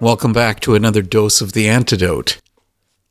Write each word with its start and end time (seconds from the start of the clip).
Welcome 0.00 0.32
back 0.32 0.60
to 0.60 0.76
another 0.76 1.02
dose 1.02 1.40
of 1.40 1.54
the 1.54 1.68
antidote. 1.68 2.40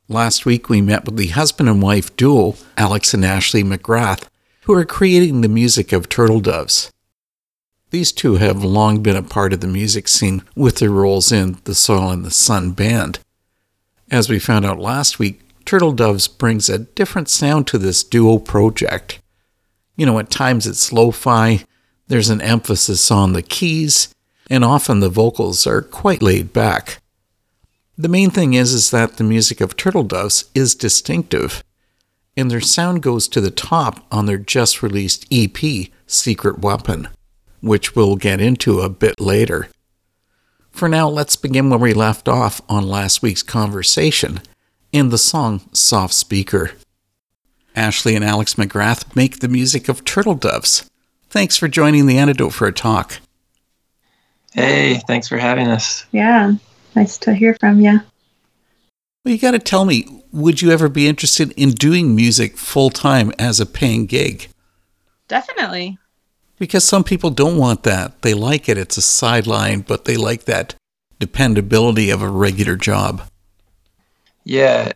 Last 0.08 0.46
week 0.46 0.70
we 0.70 0.80
met 0.80 1.04
with 1.04 1.18
the 1.18 1.26
husband 1.26 1.68
and 1.68 1.82
wife 1.82 2.16
duo, 2.16 2.54
Alex 2.78 3.12
and 3.12 3.26
Ashley 3.26 3.62
McGrath, 3.62 4.26
who 4.62 4.72
are 4.72 4.86
creating 4.86 5.42
the 5.42 5.50
music 5.50 5.92
of 5.92 6.08
Turtle 6.08 6.40
Doves. 6.40 6.90
These 7.90 8.10
two 8.10 8.36
have 8.36 8.64
long 8.64 9.02
been 9.02 9.16
a 9.16 9.22
part 9.22 9.52
of 9.52 9.60
the 9.60 9.66
music 9.66 10.08
scene 10.08 10.42
with 10.56 10.76
their 10.76 10.88
roles 10.88 11.30
in 11.30 11.58
the 11.64 11.74
Soil 11.74 12.08
and 12.08 12.24
the 12.24 12.30
Sun 12.30 12.70
band. 12.70 13.18
As 14.10 14.30
we 14.30 14.38
found 14.38 14.64
out 14.64 14.80
last 14.80 15.18
week, 15.18 15.42
Turtle 15.66 15.92
Doves 15.92 16.26
brings 16.26 16.70
a 16.70 16.78
different 16.78 17.28
sound 17.28 17.66
to 17.66 17.76
this 17.76 18.02
duo 18.02 18.38
project. 18.38 19.20
You 19.96 20.06
know, 20.06 20.18
at 20.18 20.30
times 20.30 20.66
it's 20.66 20.90
lo 20.90 21.10
fi, 21.10 21.66
there's 22.06 22.30
an 22.30 22.40
emphasis 22.40 23.10
on 23.10 23.34
the 23.34 23.42
keys, 23.42 24.14
and 24.50 24.64
often 24.64 25.00
the 25.00 25.08
vocals 25.08 25.66
are 25.66 25.82
quite 25.82 26.22
laid 26.22 26.52
back. 26.52 27.00
The 27.96 28.08
main 28.08 28.30
thing 28.30 28.54
is 28.54 28.72
is 28.72 28.90
that 28.90 29.16
the 29.16 29.24
music 29.24 29.60
of 29.60 29.76
Turtle 29.76 30.04
Doves 30.04 30.44
is 30.54 30.74
distinctive, 30.74 31.62
and 32.36 32.50
their 32.50 32.60
sound 32.60 33.02
goes 33.02 33.26
to 33.28 33.40
the 33.40 33.50
top 33.50 34.06
on 34.12 34.26
their 34.26 34.38
just 34.38 34.82
released 34.82 35.26
EP, 35.32 35.88
Secret 36.06 36.60
Weapon, 36.60 37.08
which 37.60 37.96
we'll 37.96 38.16
get 38.16 38.40
into 38.40 38.80
a 38.80 38.88
bit 38.88 39.20
later. 39.20 39.68
For 40.70 40.88
now, 40.88 41.08
let's 41.08 41.34
begin 41.34 41.70
where 41.70 41.78
we 41.78 41.92
left 41.92 42.28
off 42.28 42.60
on 42.68 42.86
last 42.86 43.20
week's 43.20 43.42
conversation 43.42 44.40
in 44.92 45.10
the 45.10 45.18
song 45.18 45.60
Soft 45.72 46.14
Speaker. 46.14 46.70
Ashley 47.74 48.14
and 48.14 48.24
Alex 48.24 48.54
McGrath 48.54 49.14
make 49.16 49.40
the 49.40 49.48
music 49.48 49.88
of 49.88 50.04
Turtle 50.04 50.34
Doves. 50.34 50.88
Thanks 51.28 51.56
for 51.56 51.68
joining 51.68 52.06
the 52.06 52.18
antidote 52.18 52.52
for 52.52 52.68
a 52.68 52.72
talk. 52.72 53.18
Hey, 54.52 55.00
thanks 55.06 55.28
for 55.28 55.38
having 55.38 55.68
us. 55.68 56.06
Yeah, 56.12 56.54
nice 56.94 57.18
to 57.18 57.34
hear 57.34 57.54
from 57.60 57.80
you. 57.80 58.00
Well, 59.24 59.34
you 59.34 59.38
got 59.38 59.50
to 59.50 59.58
tell 59.58 59.84
me, 59.84 60.22
would 60.32 60.62
you 60.62 60.70
ever 60.70 60.88
be 60.88 61.06
interested 61.06 61.52
in 61.52 61.70
doing 61.70 62.16
music 62.16 62.56
full 62.56 62.90
time 62.90 63.32
as 63.38 63.60
a 63.60 63.66
paying 63.66 64.06
gig? 64.06 64.48
Definitely. 65.28 65.98
Because 66.58 66.84
some 66.84 67.04
people 67.04 67.30
don't 67.30 67.58
want 67.58 67.82
that. 67.82 68.22
They 68.22 68.34
like 68.34 68.68
it, 68.68 68.78
it's 68.78 68.96
a 68.96 69.02
sideline, 69.02 69.80
but 69.82 70.06
they 70.06 70.16
like 70.16 70.44
that 70.44 70.74
dependability 71.18 72.10
of 72.10 72.22
a 72.22 72.28
regular 72.28 72.76
job. 72.76 73.22
Yeah, 74.44 74.92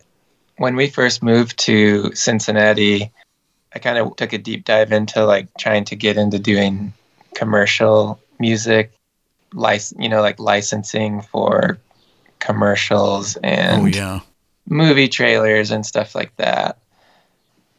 when 0.56 0.76
we 0.76 0.88
first 0.88 1.22
moved 1.22 1.58
to 1.60 2.14
Cincinnati, 2.14 3.12
I 3.74 3.78
kind 3.78 3.98
of 3.98 4.16
took 4.16 4.32
a 4.32 4.38
deep 4.38 4.64
dive 4.64 4.92
into 4.92 5.24
like 5.24 5.48
trying 5.58 5.84
to 5.86 5.96
get 5.96 6.16
into 6.16 6.38
doing 6.38 6.92
commercial 7.34 8.20
music 8.38 8.92
license, 9.54 10.00
you 10.02 10.08
know, 10.08 10.20
like 10.20 10.38
licensing 10.38 11.22
for 11.22 11.78
commercials 12.38 13.36
and 13.36 13.82
oh, 13.82 13.86
yeah. 13.86 14.20
movie 14.66 15.08
trailers 15.08 15.70
and 15.70 15.86
stuff 15.86 16.14
like 16.14 16.34
that. 16.36 16.78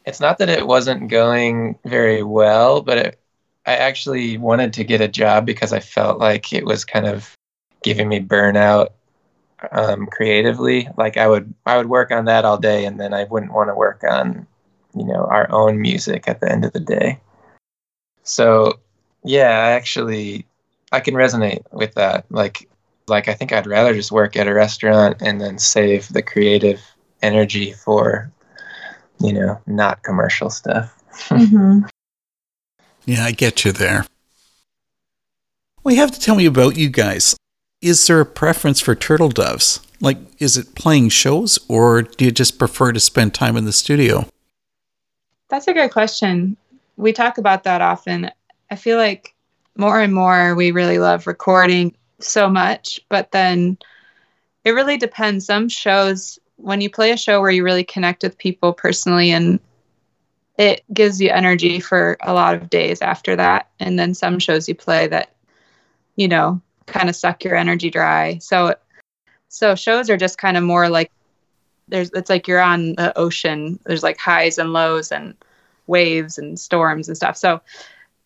It's 0.06 0.20
not 0.20 0.38
that 0.38 0.48
it 0.48 0.66
wasn't 0.66 1.08
going 1.08 1.78
very 1.84 2.22
well, 2.22 2.82
but 2.82 2.98
it, 2.98 3.20
I 3.66 3.76
actually 3.76 4.36
wanted 4.38 4.72
to 4.74 4.84
get 4.84 5.00
a 5.00 5.08
job 5.08 5.46
because 5.46 5.72
I 5.72 5.80
felt 5.80 6.18
like 6.18 6.52
it 6.52 6.64
was 6.64 6.84
kind 6.84 7.06
of 7.06 7.34
giving 7.82 8.08
me 8.08 8.20
burnout 8.20 8.88
um, 9.72 10.06
creatively. 10.06 10.88
Like 10.96 11.16
I 11.16 11.26
would, 11.26 11.54
I 11.64 11.76
would 11.76 11.88
work 11.88 12.10
on 12.10 12.26
that 12.26 12.44
all 12.44 12.58
day, 12.58 12.84
and 12.84 13.00
then 13.00 13.14
I 13.14 13.24
wouldn't 13.24 13.52
want 13.52 13.70
to 13.70 13.74
work 13.74 14.02
on, 14.04 14.46
you 14.94 15.04
know, 15.04 15.24
our 15.24 15.50
own 15.50 15.80
music 15.80 16.28
at 16.28 16.40
the 16.40 16.50
end 16.50 16.64
of 16.64 16.72
the 16.72 16.80
day. 16.80 17.18
So, 18.22 18.80
yeah, 19.22 19.48
I 19.48 19.70
actually 19.70 20.46
I 20.94 21.00
can 21.00 21.14
resonate 21.14 21.64
with 21.72 21.94
that. 21.94 22.24
Like, 22.30 22.68
like 23.08 23.28
I 23.28 23.34
think 23.34 23.52
I'd 23.52 23.66
rather 23.66 23.92
just 23.92 24.12
work 24.12 24.36
at 24.36 24.46
a 24.46 24.54
restaurant 24.54 25.16
and 25.20 25.40
then 25.40 25.58
save 25.58 26.08
the 26.08 26.22
creative 26.22 26.80
energy 27.20 27.72
for, 27.72 28.30
you 29.20 29.32
know, 29.32 29.60
not 29.66 30.02
commercial 30.02 30.50
stuff. 30.50 30.94
Mm-hmm. 31.28 31.86
yeah, 33.04 33.24
I 33.24 33.32
get 33.32 33.64
you 33.64 33.72
there. 33.72 34.06
Well, 35.82 35.94
you 35.94 36.00
have 36.00 36.12
to 36.12 36.20
tell 36.20 36.34
me 36.36 36.46
about 36.46 36.76
you 36.76 36.88
guys. 36.88 37.36
Is 37.82 38.06
there 38.06 38.20
a 38.20 38.26
preference 38.26 38.80
for 38.80 38.94
turtle 38.94 39.28
doves? 39.28 39.80
Like, 40.00 40.18
is 40.38 40.56
it 40.56 40.74
playing 40.74 41.10
shows 41.10 41.58
or 41.68 42.02
do 42.02 42.24
you 42.24 42.30
just 42.30 42.58
prefer 42.58 42.92
to 42.92 43.00
spend 43.00 43.34
time 43.34 43.56
in 43.56 43.64
the 43.64 43.72
studio? 43.72 44.26
That's 45.50 45.68
a 45.68 45.74
good 45.74 45.90
question. 45.90 46.56
We 46.96 47.12
talk 47.12 47.38
about 47.38 47.64
that 47.64 47.82
often. 47.82 48.30
I 48.70 48.76
feel 48.76 48.96
like 48.96 49.33
more 49.76 50.00
and 50.00 50.14
more 50.14 50.54
we 50.54 50.70
really 50.70 50.98
love 50.98 51.26
recording 51.26 51.94
so 52.20 52.48
much, 52.48 53.00
but 53.08 53.32
then 53.32 53.76
it 54.64 54.70
really 54.70 54.96
depends. 54.96 55.46
Some 55.46 55.68
shows, 55.68 56.38
when 56.56 56.80
you 56.80 56.88
play 56.88 57.10
a 57.10 57.16
show 57.16 57.40
where 57.40 57.50
you 57.50 57.64
really 57.64 57.84
connect 57.84 58.22
with 58.22 58.38
people 58.38 58.72
personally 58.72 59.30
and 59.30 59.58
it 60.56 60.84
gives 60.92 61.20
you 61.20 61.30
energy 61.30 61.80
for 61.80 62.16
a 62.22 62.32
lot 62.32 62.54
of 62.54 62.70
days 62.70 63.02
after 63.02 63.34
that. 63.36 63.68
And 63.80 63.98
then 63.98 64.14
some 64.14 64.38
shows 64.38 64.68
you 64.68 64.74
play 64.74 65.08
that, 65.08 65.34
you 66.16 66.28
know, 66.28 66.60
kind 66.86 67.08
of 67.08 67.16
suck 67.16 67.42
your 67.42 67.56
energy 67.56 67.90
dry. 67.90 68.38
So, 68.38 68.76
so 69.48 69.74
shows 69.74 70.08
are 70.08 70.16
just 70.16 70.38
kind 70.38 70.56
of 70.56 70.62
more 70.62 70.88
like 70.88 71.10
there's, 71.88 72.10
it's 72.10 72.30
like 72.30 72.46
you're 72.46 72.60
on 72.60 72.94
the 72.94 73.16
ocean. 73.18 73.80
There's 73.84 74.04
like 74.04 74.18
highs 74.18 74.56
and 74.58 74.72
lows 74.72 75.10
and 75.10 75.34
waves 75.88 76.38
and 76.38 76.58
storms 76.58 77.08
and 77.08 77.16
stuff. 77.16 77.36
So 77.36 77.60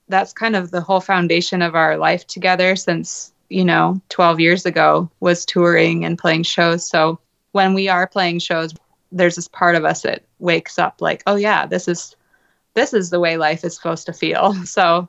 that's 0.09 0.33
kind 0.33 0.57
of 0.57 0.71
the 0.71 0.81
whole 0.81 1.01
foundation 1.01 1.63
of 1.63 1.75
our 1.75 1.97
life 1.97 2.27
together 2.27 2.77
since, 2.77 3.33
you 3.49 3.65
know, 3.65 4.01
12 4.09 4.41
years 4.41 4.67
ago 4.67 5.11
was 5.21 5.45
touring 5.45 6.05
and 6.05 6.19
playing 6.19 6.43
shows. 6.43 6.89
So 6.89 7.19
when 7.53 7.75
we 7.75 7.89
are 7.89 8.07
playing 8.07 8.41
shows, 8.41 8.75
there's 9.13 9.37
this 9.37 9.49
part 9.49 9.75
of 9.75 9.85
us 9.85 10.03
that 10.03 10.23
wakes 10.39 10.79
up 10.79 11.01
like, 11.01 11.23
oh 11.27 11.37
yeah, 11.37 11.67
this 11.67 11.89
is 11.89 12.15
this 12.75 12.95
is 12.95 13.11
the 13.11 13.21
way 13.21 13.37
life 13.37 13.65
is 13.65 13.75
supposed 13.75 14.07
to 14.07 14.13
feel. 14.13 14.55
So 14.65 15.09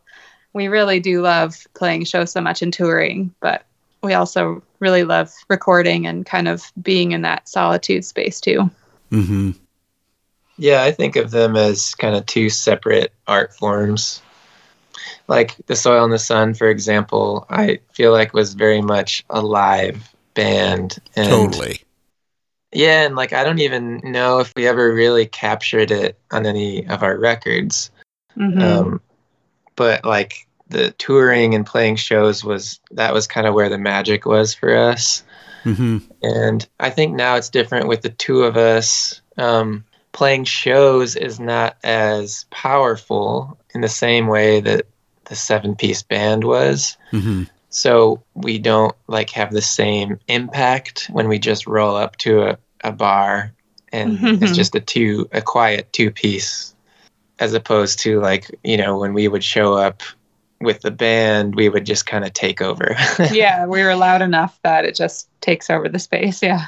we 0.53 0.67
really 0.67 0.99
do 0.99 1.21
love 1.21 1.67
playing 1.75 2.05
shows 2.05 2.31
so 2.31 2.41
much 2.41 2.61
and 2.61 2.73
touring, 2.73 3.33
but 3.39 3.65
we 4.01 4.13
also 4.13 4.63
really 4.79 5.03
love 5.03 5.31
recording 5.47 6.07
and 6.07 6.25
kind 6.25 6.47
of 6.47 6.71
being 6.81 7.11
in 7.11 7.21
that 7.21 7.47
solitude 7.47 8.03
space 8.03 8.41
too. 8.41 8.71
Mm-hmm. 9.11 9.51
Yeah, 10.57 10.83
I 10.83 10.91
think 10.91 11.15
of 11.15 11.31
them 11.31 11.55
as 11.55 11.93
kind 11.95 12.15
of 12.15 12.25
two 12.25 12.49
separate 12.49 13.13
art 13.27 13.53
forms. 13.53 14.21
Like 15.27 15.55
the 15.67 15.75
Soil 15.75 16.03
and 16.03 16.13
the 16.13 16.19
Sun, 16.19 16.55
for 16.55 16.69
example, 16.69 17.45
I 17.49 17.79
feel 17.93 18.11
like 18.11 18.33
was 18.33 18.53
very 18.53 18.81
much 18.81 19.23
a 19.29 19.41
live 19.41 20.13
band. 20.33 20.97
And 21.15 21.29
Totally. 21.29 21.81
Yeah, 22.71 23.05
and 23.05 23.15
like 23.15 23.33
I 23.33 23.43
don't 23.43 23.59
even 23.59 24.01
know 24.03 24.39
if 24.39 24.53
we 24.55 24.67
ever 24.67 24.93
really 24.93 25.25
captured 25.25 25.91
it 25.91 26.19
on 26.31 26.45
any 26.45 26.87
of 26.87 27.01
our 27.03 27.17
records. 27.17 27.89
Mhm. 28.37 28.61
Um, 28.61 29.01
but 29.75 30.05
like 30.05 30.47
the 30.69 30.91
touring 30.91 31.55
and 31.55 31.65
playing 31.65 31.95
shows 31.95 32.43
was 32.43 32.79
that 32.91 33.13
was 33.13 33.27
kind 33.27 33.47
of 33.47 33.53
where 33.53 33.69
the 33.69 33.77
magic 33.77 34.25
was 34.25 34.53
for 34.53 34.75
us. 34.75 35.23
Mm-hmm. 35.65 35.97
And 36.21 36.67
I 36.79 36.89
think 36.89 37.15
now 37.15 37.35
it's 37.35 37.49
different 37.49 37.87
with 37.87 38.01
the 38.01 38.09
two 38.09 38.43
of 38.43 38.55
us. 38.55 39.21
Um, 39.37 39.83
playing 40.11 40.45
shows 40.45 41.15
is 41.15 41.39
not 41.39 41.77
as 41.83 42.45
powerful 42.51 43.58
in 43.73 43.81
the 43.81 43.87
same 43.87 44.27
way 44.27 44.61
that 44.61 44.85
the 45.25 45.35
seven 45.35 45.75
piece 45.75 46.01
band 46.01 46.43
was. 46.43 46.97
Mm-hmm. 47.11 47.43
So 47.69 48.23
we 48.33 48.57
don't 48.57 48.95
like 49.07 49.29
have 49.31 49.51
the 49.51 49.61
same 49.61 50.19
impact 50.27 51.07
when 51.11 51.27
we 51.27 51.37
just 51.37 51.67
roll 51.67 51.95
up 51.95 52.17
to 52.17 52.49
a, 52.49 52.57
a 52.83 52.91
bar 52.91 53.53
and 53.91 54.17
it's 54.43 54.55
just 54.55 54.75
a 54.75 54.79
two 54.79 55.29
a 55.31 55.41
quiet 55.41 55.91
two 55.93 56.11
piece 56.11 56.73
as 57.39 57.53
opposed 57.53 57.99
to 57.99 58.19
like, 58.19 58.53
you 58.63 58.75
know, 58.75 58.97
when 58.97 59.13
we 59.13 59.27
would 59.27 59.43
show 59.43 59.75
up 59.75 60.03
with 60.61 60.81
the 60.81 60.91
band, 60.91 61.55
we 61.55 61.69
would 61.69 61.85
just 61.85 62.05
kind 62.05 62.25
of 62.25 62.33
take 62.33 62.61
over. 62.61 62.97
yeah, 63.31 63.65
we 63.65 63.81
were 63.81 63.95
loud 63.95 64.21
enough 64.21 64.59
that 64.63 64.83
it 64.83 64.93
just 64.93 65.29
takes 65.39 65.69
over 65.69 65.87
the 65.87 65.99
space. 65.99 66.43
Yeah. 66.43 66.65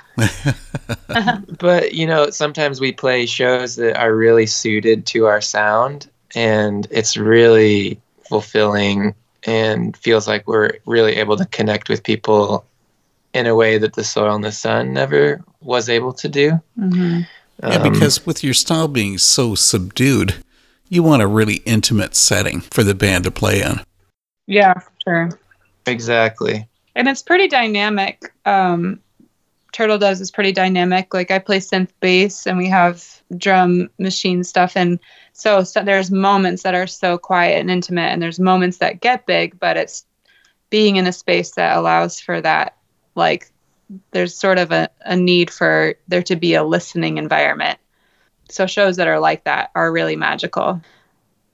but 1.60 1.94
you 1.94 2.08
know 2.08 2.30
sometimes 2.30 2.80
we 2.80 2.92
play 2.92 3.26
shows 3.26 3.76
that 3.76 4.00
are 4.00 4.16
really 4.16 4.46
suited 4.46 5.06
to 5.08 5.26
our 5.26 5.42
sound 5.42 6.10
and 6.36 6.88
it's 6.92 7.18
really 7.18 8.00
fulfilling 8.28 9.14
and 9.44 9.98
feels 9.98 10.28
like 10.28 10.48
we're 10.48 10.72
really 10.86 11.16
able 11.16 11.36
to 11.38 11.46
connect 11.48 11.90
with 11.90 12.04
people 12.04 12.66
in 13.34 13.48
a 13.48 13.56
way 13.56 13.78
that 13.78 13.94
the 13.94 14.04
soil 14.04 14.36
and 14.36 14.44
the 14.44 14.52
sun 14.52 14.94
never 14.94 15.42
was 15.62 15.90
able 15.90 16.14
to 16.14 16.28
do 16.28 16.60
Mhm. 16.80 17.28
Yeah, 17.64 17.76
Um, 17.76 17.92
because 17.94 18.26
with 18.26 18.44
your 18.44 18.56
style 18.56 18.88
being 18.88 19.18
so 19.20 19.54
subdued, 19.54 20.36
you 20.90 21.04
want 21.04 21.22
a 21.22 21.28
really 21.28 21.62
intimate 21.66 22.16
setting 22.16 22.62
for 22.62 22.84
the 22.84 22.96
band 22.96 23.24
to 23.26 23.32
play 23.32 23.62
in. 23.62 23.82
Yeah, 24.48 24.74
for 24.74 24.92
sure. 25.06 25.40
exactly 25.86 26.68
and 26.96 27.08
it's 27.08 27.22
pretty 27.22 27.48
dynamic. 27.48 28.32
Um, 28.46 29.00
Turtle 29.72 29.98
Doves 29.98 30.20
is 30.20 30.32
pretty 30.32 30.52
dynamic. 30.52 31.14
Like 31.14 31.32
I 31.32 31.40
play 31.40 31.60
synth 31.60 31.90
bass, 32.02 32.46
and 32.46 32.58
we 32.58 32.68
have 32.68 33.22
drum 33.38 33.90
machine 33.98 34.44
stuff, 34.44 34.76
and 34.76 35.00
so, 35.42 35.64
so 35.64 35.84
there's 35.84 36.12
moments 36.12 36.62
that 36.62 36.76
are 36.76 36.86
so 36.86 37.18
quiet 37.18 37.60
and 37.60 37.72
intimate, 37.72 38.12
and 38.12 38.22
there's 38.22 38.40
moments 38.40 38.78
that 38.78 39.02
get 39.02 39.26
big, 39.26 39.60
but 39.60 39.76
it's 39.76 40.06
being 40.70 40.98
in 40.98 41.08
a 41.08 41.12
space 41.12 41.50
that 41.54 41.76
allows 41.76 42.20
for 42.20 42.40
that. 42.42 42.78
Like 43.16 43.52
there's 44.12 44.38
sort 44.38 44.60
of 44.60 44.72
a, 44.72 44.88
a 45.04 45.16
need 45.16 45.50
for 45.50 45.96
there 46.08 46.22
to 46.22 46.36
be 46.36 46.54
a 46.54 46.64
listening 46.64 47.18
environment. 47.18 47.80
So 48.50 48.68
shows 48.68 48.98
that 48.98 49.08
are 49.08 49.20
like 49.20 49.46
that 49.46 49.72
are 49.74 49.92
really 49.92 50.16
magical. 50.16 50.80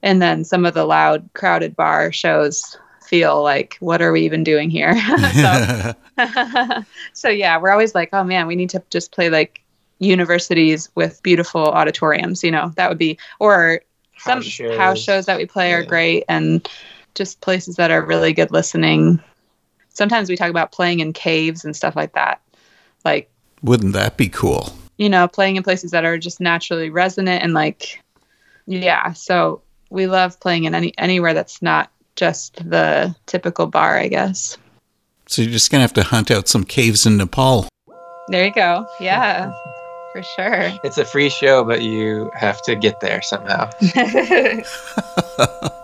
And 0.02 0.20
then 0.20 0.44
some 0.44 0.66
of 0.66 0.74
the 0.74 0.84
loud, 0.84 1.26
crowded 1.32 1.74
bar 1.74 2.12
shows 2.12 2.76
feel 3.02 3.42
like, 3.42 3.78
what 3.80 4.02
are 4.02 4.12
we 4.12 4.20
even 4.20 4.44
doing 4.44 4.68
here? 4.68 4.94
so, 5.32 5.94
so 7.14 7.30
yeah, 7.30 7.58
we're 7.58 7.70
always 7.70 7.94
like, 7.94 8.10
oh 8.12 8.22
man, 8.22 8.46
we 8.46 8.54
need 8.54 8.68
to 8.68 8.82
just 8.90 9.12
play 9.12 9.30
like 9.30 9.62
universities 9.98 10.88
with 10.94 11.22
beautiful 11.22 11.62
auditoriums. 11.62 12.42
You 12.44 12.50
know, 12.50 12.72
that 12.76 12.88
would 12.88 12.98
be 12.98 13.18
or 13.40 13.80
some 14.18 14.38
House 14.38 14.44
shows. 14.44 14.76
house 14.76 14.98
shows 14.98 15.26
that 15.26 15.38
we 15.38 15.46
play 15.46 15.72
are 15.72 15.80
Yeah. 15.80 15.86
great 15.86 16.24
and 16.28 16.68
just 17.14 17.40
places 17.40 17.76
that 17.76 17.90
are 17.90 18.04
really 18.04 18.32
good 18.32 18.50
listening. 18.50 19.20
Sometimes 19.90 20.28
we 20.28 20.36
talk 20.36 20.50
about 20.50 20.70
playing 20.72 21.00
in 21.00 21.12
caves 21.12 21.64
and 21.64 21.74
stuff 21.74 21.96
like 21.96 22.12
that. 22.14 22.40
Like, 23.04 23.30
Wouldn't 23.62 23.92
that 23.94 24.16
be 24.16 24.28
cool? 24.28 24.72
you 24.98 25.08
know, 25.08 25.28
playing 25.28 25.54
in 25.56 25.62
places 25.62 25.92
that 25.92 26.04
are 26.04 26.18
just 26.18 26.40
naturally 26.40 26.90
resonant 26.90 27.42
and 27.44 27.54
like 27.54 28.02
yeah, 28.66 29.12
so 29.14 29.62
we 29.90 30.06
love 30.06 30.38
playing 30.40 30.64
in 30.64 30.74
any 30.74 30.92
anywhere 30.98 31.32
that's 31.34 31.62
not 31.62 31.90
just 32.16 32.56
the 32.68 33.14
typical 33.26 33.66
bar, 33.66 33.96
I 33.98 34.08
guess. 34.08 34.58
So 35.26 35.40
you're 35.42 35.52
just 35.52 35.70
going 35.70 35.78
to 35.78 35.82
have 35.82 35.92
to 35.94 36.02
hunt 36.02 36.30
out 36.30 36.48
some 36.48 36.64
caves 36.64 37.06
in 37.06 37.16
Nepal. 37.16 37.68
There 38.28 38.44
you 38.44 38.52
go. 38.52 38.86
Yeah. 39.00 39.52
For 40.12 40.22
sure. 40.22 40.72
it's 40.82 40.98
a 40.98 41.04
free 41.04 41.28
show 41.28 41.64
but 41.64 41.82
you 41.82 42.30
have 42.34 42.62
to 42.62 42.74
get 42.76 43.00
there 43.00 43.20
somehow 43.22 43.70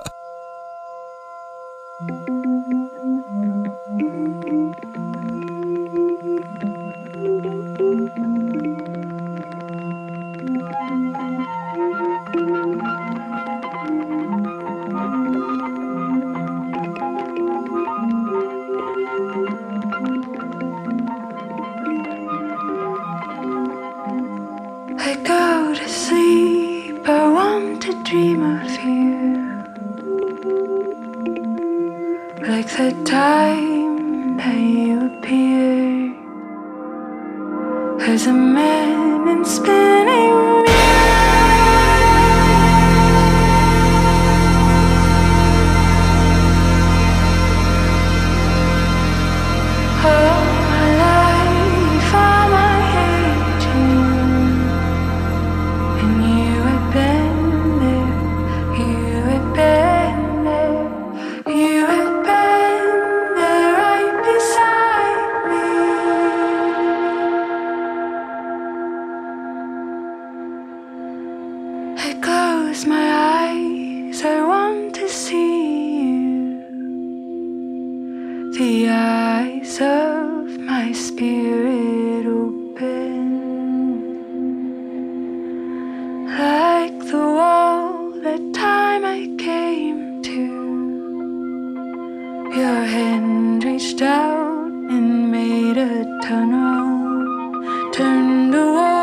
hand 92.86 93.64
reached 93.64 94.02
out 94.02 94.72
and 94.94 95.30
made 95.30 95.76
a 95.76 96.04
tunnel, 96.22 97.90
turned 97.92 98.54
a 98.54 98.72
wall 98.72 98.93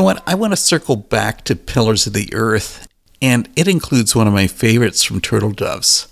know 0.00 0.04
what? 0.04 0.22
I 0.26 0.34
want 0.34 0.54
to 0.54 0.56
circle 0.56 0.96
back 0.96 1.44
to 1.44 1.54
Pillars 1.54 2.06
of 2.06 2.14
the 2.14 2.32
Earth, 2.32 2.88
and 3.20 3.50
it 3.54 3.68
includes 3.68 4.16
one 4.16 4.26
of 4.26 4.32
my 4.32 4.46
favorites 4.46 5.02
from 5.02 5.20
Turtle 5.20 5.50
Doves. 5.50 6.08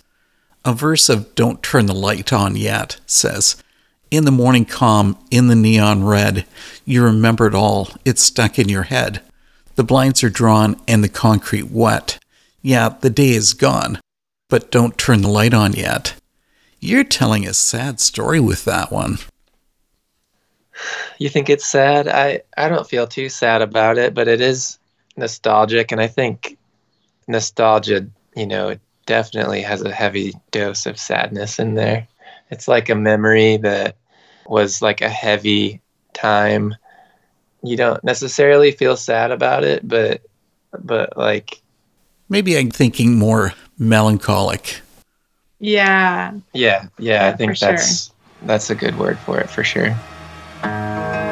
A 0.62 0.74
verse 0.74 1.08
of 1.08 1.34
Don't 1.34 1.62
Turn 1.62 1.86
the 1.86 1.94
Light 1.94 2.30
On 2.30 2.54
Yet 2.54 3.00
says, 3.06 3.56
In 4.10 4.26
the 4.26 4.30
morning 4.30 4.66
calm, 4.66 5.16
in 5.30 5.48
the 5.48 5.54
neon 5.54 6.04
red, 6.04 6.44
you 6.84 7.02
remember 7.02 7.46
it 7.46 7.54
all, 7.54 7.88
it's 8.04 8.20
stuck 8.20 8.58
in 8.58 8.68
your 8.68 8.82
head. 8.82 9.22
The 9.76 9.84
blinds 9.84 10.22
are 10.22 10.28
drawn 10.28 10.78
and 10.86 11.02
the 11.02 11.08
concrete 11.08 11.70
wet. 11.70 12.18
Yeah, 12.60 12.90
the 12.90 13.08
day 13.08 13.30
is 13.30 13.54
gone, 13.54 14.02
but 14.50 14.70
don't 14.70 14.98
turn 14.98 15.22
the 15.22 15.28
light 15.28 15.54
on 15.54 15.72
yet. 15.72 16.14
You're 16.78 17.04
telling 17.04 17.46
a 17.46 17.54
sad 17.54 18.00
story 18.00 18.38
with 18.38 18.66
that 18.66 18.92
one. 18.92 19.16
You 21.18 21.28
think 21.28 21.50
it's 21.50 21.66
sad? 21.66 22.06
I, 22.06 22.42
I 22.56 22.68
don't 22.68 22.88
feel 22.88 23.06
too 23.06 23.28
sad 23.28 23.60
about 23.60 23.98
it, 23.98 24.14
but 24.14 24.28
it 24.28 24.40
is 24.40 24.78
nostalgic. 25.16 25.90
And 25.90 26.00
I 26.00 26.06
think 26.06 26.56
nostalgia, 27.26 28.06
you 28.36 28.46
know, 28.46 28.68
it 28.68 28.80
definitely 29.06 29.62
has 29.62 29.82
a 29.82 29.92
heavy 29.92 30.34
dose 30.52 30.86
of 30.86 30.98
sadness 30.98 31.58
in 31.58 31.74
there. 31.74 32.06
It's 32.50 32.68
like 32.68 32.88
a 32.88 32.94
memory 32.94 33.56
that 33.58 33.96
was 34.46 34.80
like 34.80 35.00
a 35.00 35.08
heavy 35.08 35.80
time. 36.14 36.74
You 37.64 37.76
don't 37.76 38.02
necessarily 38.04 38.70
feel 38.70 38.96
sad 38.96 39.32
about 39.32 39.64
it, 39.64 39.86
but, 39.86 40.22
but 40.78 41.16
like, 41.16 41.60
Maybe 42.28 42.56
I'm 42.56 42.70
thinking 42.70 43.18
more 43.18 43.54
melancholic. 43.78 44.82
Yeah. 45.58 46.34
yeah, 46.52 46.86
yeah, 46.98 47.26
I 47.26 47.32
think 47.32 47.52
for 47.52 47.56
sure. 47.56 47.70
that's, 47.70 48.12
that's 48.42 48.70
a 48.70 48.74
good 48.74 48.96
word 48.98 49.18
for 49.18 49.40
it 49.40 49.50
for 49.50 49.64
sure. 49.64 49.96
I'm 50.62 51.27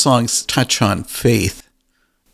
songs 0.00 0.44
touch 0.44 0.82
on 0.82 1.04
faith, 1.04 1.68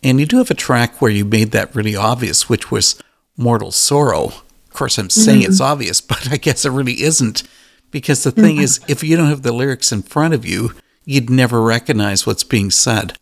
and 0.03 0.21
you 0.21 0.27
do 0.27 0.39
have 0.39 0.51
a 0.51 0.55
track 0.55 1.01
where 1.01 1.11
you 1.11 1.25
made 1.25 1.51
that 1.53 1.75
really 1.75 1.97
obvious, 1.97 2.49
which 2.49 2.71
was 2.71 3.01
Mortal 3.37 3.73
Sorrow. 3.73 4.27
Of 4.27 4.73
course, 4.73 4.99
I'm 4.99 5.11
saying 5.11 5.43
it's 5.43 5.61
obvious, 5.61 6.01
but 6.03 6.31
I 6.31 6.37
guess 6.37 6.65
it 6.65 6.71
really 6.71 7.03
isn't. 7.03 7.43
Because 7.91 8.25
the 8.25 8.33
thing 8.33 8.59
is, 8.59 8.81
if 8.89 9.03
you 9.03 9.17
don't 9.17 9.29
have 9.29 9.43
the 9.43 9.53
lyrics 9.53 9.93
in 9.93 10.03
front 10.03 10.35
of 10.35 10.45
you, 10.45 10.73
you'd 11.05 11.31
never 11.31 11.63
recognize 11.63 12.27
what's 12.27 12.45
being 12.45 12.71
said. 12.71 13.17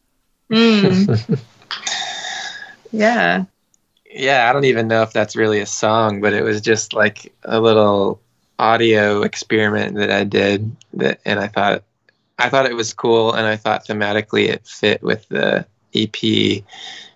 Mm. 0.51 1.39
yeah. 2.93 3.45
Yeah, 4.11 4.49
I 4.49 4.53
don't 4.53 4.65
even 4.65 4.89
know 4.89 5.03
if 5.03 5.13
that's 5.13 5.37
really 5.37 5.61
a 5.61 5.67
song, 5.67 6.21
but 6.21 6.33
it 6.33 6.43
was 6.43 6.61
just 6.61 6.93
like 6.93 7.33
a 7.45 7.61
little 7.61 8.21
audio 8.59 9.23
experiment 9.23 9.97
that 9.97 10.11
I 10.11 10.25
did 10.25 10.75
that 10.95 11.21
and 11.25 11.41
I 11.41 11.49
thought 11.49 11.83
I 12.39 12.49
thought 12.49 12.67
it 12.67 12.75
was 12.75 12.93
cool 12.93 13.33
and 13.33 13.47
I 13.47 13.57
thought 13.57 13.87
thematically 13.87 14.49
it 14.49 14.67
fit 14.67 15.03
with 15.03 15.29
the 15.29 15.67
EP 15.95 16.63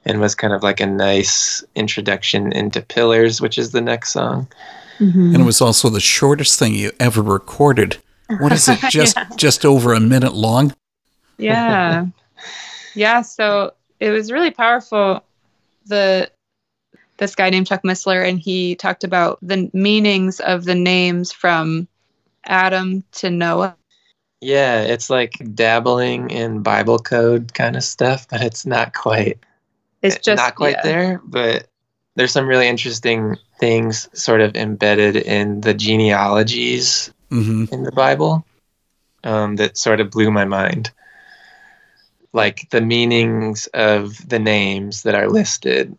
and 0.04 0.20
was 0.20 0.34
kind 0.34 0.52
of 0.52 0.62
like 0.62 0.80
a 0.80 0.87
nice 0.87 1.64
introduction 1.75 2.52
into 2.52 2.80
Pillars, 2.80 3.40
which 3.40 3.58
is 3.58 3.72
the 3.72 3.80
next 3.80 4.12
song. 4.12 4.46
Mm-hmm. 4.98 5.34
And 5.34 5.42
it 5.42 5.46
was 5.46 5.60
also 5.60 5.88
the 5.88 6.00
shortest 6.00 6.58
thing 6.58 6.75
you 6.75 6.92
ever 6.98 7.22
recorded. 7.22 7.98
What 8.40 8.52
is 8.52 8.68
it? 8.68 8.78
Just 8.90 9.16
just 9.37 9.64
over 9.64 9.94
a 9.94 10.00
minute 10.00 10.34
long? 10.34 10.75
Yeah. 11.38 12.06
yeah. 12.94 13.22
So 13.22 13.72
it 14.00 14.10
was 14.10 14.30
really 14.30 14.50
powerful. 14.50 15.25
The 15.87 16.30
this 17.16 17.34
guy 17.34 17.48
named 17.50 17.66
Chuck 17.66 17.82
Missler, 17.84 18.28
and 18.28 18.38
he 18.38 18.75
talked 18.75 19.02
about 19.02 19.38
the 19.40 19.70
meanings 19.72 20.40
of 20.40 20.64
the 20.64 20.75
names 20.75 21.32
from 21.32 21.88
Adam 22.44 23.02
to 23.12 23.30
Noah. 23.30 23.76
Yeah, 24.40 24.83
it's 24.83 25.11
like 25.11 25.33
dabbling 25.54 26.30
in 26.30 26.62
Bible 26.62 26.99
code 26.99 27.54
kind 27.54 27.76
of 27.76 27.83
stuff, 27.83 28.28
but 28.28 28.40
it's 28.40 28.64
not 28.64 28.95
quite 28.95 29.38
It's 30.02 30.18
just 30.18 30.37
not 30.37 30.54
quite 30.54 30.76
yeah. 30.78 30.83
there, 30.83 31.21
but 31.25 31.68
there's 32.14 32.33
some 32.33 32.47
really 32.47 32.68
interesting 32.68 33.37
things 33.59 34.09
sort 34.12 34.40
of 34.40 34.57
embedded 34.57 35.16
in 35.16 35.61
the 35.61 35.75
genealogies 35.75 37.12
hmm 37.30 37.64
in 37.73 37.83
the 37.83 37.92
Bible 37.92 38.45
um, 39.25 39.57
that 39.57 39.76
sort 39.76 40.00
of 40.00 40.10
blew 40.10 40.30
my 40.30 40.45
mind. 40.45 40.91
Like 42.32 42.69
the 42.71 42.80
meanings 42.80 43.67
of 43.75 44.28
the 44.28 44.39
names 44.39 45.02
that 45.02 45.15
are 45.15 45.28
listed 45.28 45.97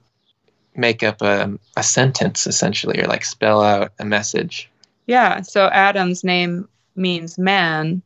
make 0.75 1.03
up 1.03 1.21
a, 1.21 1.57
a 1.75 1.83
sentence 1.83 2.47
essentially, 2.47 3.01
or 3.01 3.07
like 3.07 3.25
spell 3.25 3.61
out 3.61 3.91
a 3.99 4.05
message. 4.05 4.69
Yeah. 5.07 5.41
So 5.41 5.67
Adam's 5.67 6.23
name 6.23 6.69
means 6.95 7.37
man, 7.37 8.01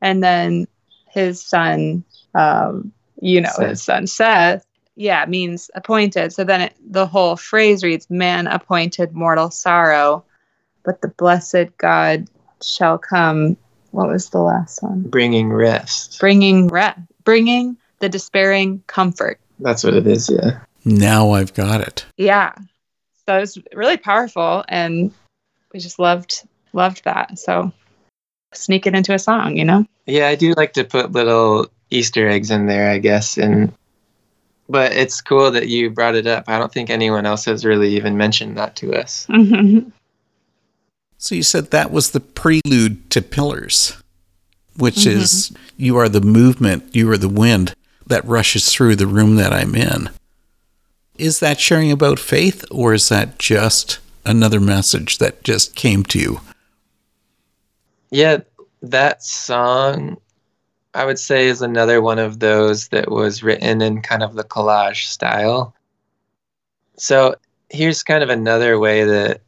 and 0.00 0.22
then 0.22 0.66
his 1.08 1.42
son, 1.42 2.04
um, 2.34 2.92
you 3.20 3.40
know, 3.40 3.50
Seth. 3.54 3.68
his 3.68 3.82
son 3.82 4.06
Seth, 4.06 4.66
yeah, 4.96 5.24
means 5.26 5.70
appointed. 5.74 6.32
So 6.32 6.44
then 6.44 6.62
it, 6.62 6.74
the 6.86 7.06
whole 7.06 7.36
phrase 7.36 7.82
reads, 7.82 8.08
"Man 8.10 8.46
appointed 8.46 9.12
mortal 9.12 9.50
sorrow, 9.50 10.24
but 10.84 11.00
the 11.00 11.08
blessed 11.08 11.76
God 11.78 12.28
shall 12.62 12.98
come." 12.98 13.56
What 13.92 14.08
was 14.08 14.30
the 14.30 14.38
last 14.38 14.82
one? 14.82 15.02
Bringing 15.02 15.52
rest. 15.52 16.20
Bringing 16.20 16.68
rest, 16.68 17.00
bringing 17.24 17.76
the 17.98 18.08
despairing 18.08 18.82
comfort. 18.86 19.40
That's 19.58 19.82
what 19.82 19.94
it 19.94 20.06
is, 20.06 20.30
yeah. 20.30 20.60
Now 20.84 21.32
I've 21.32 21.54
got 21.54 21.80
it. 21.80 22.06
Yeah. 22.16 22.52
So 23.26 23.36
it 23.36 23.40
was 23.40 23.58
really 23.74 23.96
powerful, 23.96 24.64
and 24.68 25.12
we 25.72 25.80
just 25.80 25.98
loved 25.98 26.42
loved 26.72 27.04
that. 27.04 27.38
So 27.38 27.72
sneak 28.52 28.86
it 28.86 28.94
into 28.94 29.14
a 29.14 29.18
song, 29.18 29.56
you 29.56 29.64
know. 29.64 29.86
Yeah, 30.06 30.28
I 30.28 30.34
do 30.34 30.54
like 30.56 30.72
to 30.74 30.84
put 30.84 31.12
little 31.12 31.66
Easter 31.90 32.28
eggs 32.28 32.50
in 32.50 32.66
there, 32.66 32.90
I 32.90 32.98
guess, 32.98 33.38
and 33.38 33.72
but 34.68 34.92
it's 34.92 35.20
cool 35.20 35.50
that 35.50 35.68
you 35.68 35.90
brought 35.90 36.14
it 36.14 36.26
up. 36.26 36.44
I 36.46 36.58
don't 36.58 36.72
think 36.72 36.90
anyone 36.90 37.26
else 37.26 37.44
has 37.46 37.64
really 37.64 37.96
even 37.96 38.16
mentioned 38.16 38.56
that 38.56 38.76
to 38.76 38.94
us. 38.94 39.26
Mm-hmm. 39.28 39.88
So 41.18 41.34
you 41.34 41.42
said 41.42 41.70
that 41.70 41.90
was 41.90 42.12
the 42.12 42.20
prelude 42.20 43.10
to 43.10 43.20
Pillars, 43.20 44.00
which 44.76 44.94
mm-hmm. 44.96 45.20
is 45.20 45.52
you 45.76 45.96
are 45.96 46.08
the 46.08 46.20
movement, 46.20 46.94
you 46.94 47.10
are 47.10 47.18
the 47.18 47.28
wind 47.28 47.74
that 48.06 48.24
rushes 48.24 48.72
through 48.72 48.96
the 48.96 49.06
room 49.06 49.36
that 49.36 49.52
I'm 49.52 49.74
in. 49.74 50.10
Is 51.18 51.40
that 51.40 51.60
sharing 51.60 51.92
about 51.92 52.18
faith, 52.18 52.64
or 52.70 52.94
is 52.94 53.08
that 53.10 53.38
just 53.38 53.98
another 54.24 54.60
message 54.60 55.18
that 55.18 55.44
just 55.44 55.74
came 55.74 56.04
to 56.04 56.18
you? 56.18 56.40
Yeah, 58.10 58.38
that 58.82 59.22
song 59.22 60.18
I 60.94 61.04
would 61.04 61.18
say 61.18 61.46
is 61.46 61.62
another 61.62 62.02
one 62.02 62.18
of 62.18 62.40
those 62.40 62.88
that 62.88 63.10
was 63.10 63.42
written 63.42 63.80
in 63.80 64.02
kind 64.02 64.22
of 64.22 64.34
the 64.34 64.44
collage 64.44 65.06
style. 65.06 65.74
So 66.96 67.36
here's 67.68 68.02
kind 68.02 68.22
of 68.22 68.28
another 68.28 68.78
way 68.78 69.04
that 69.04 69.42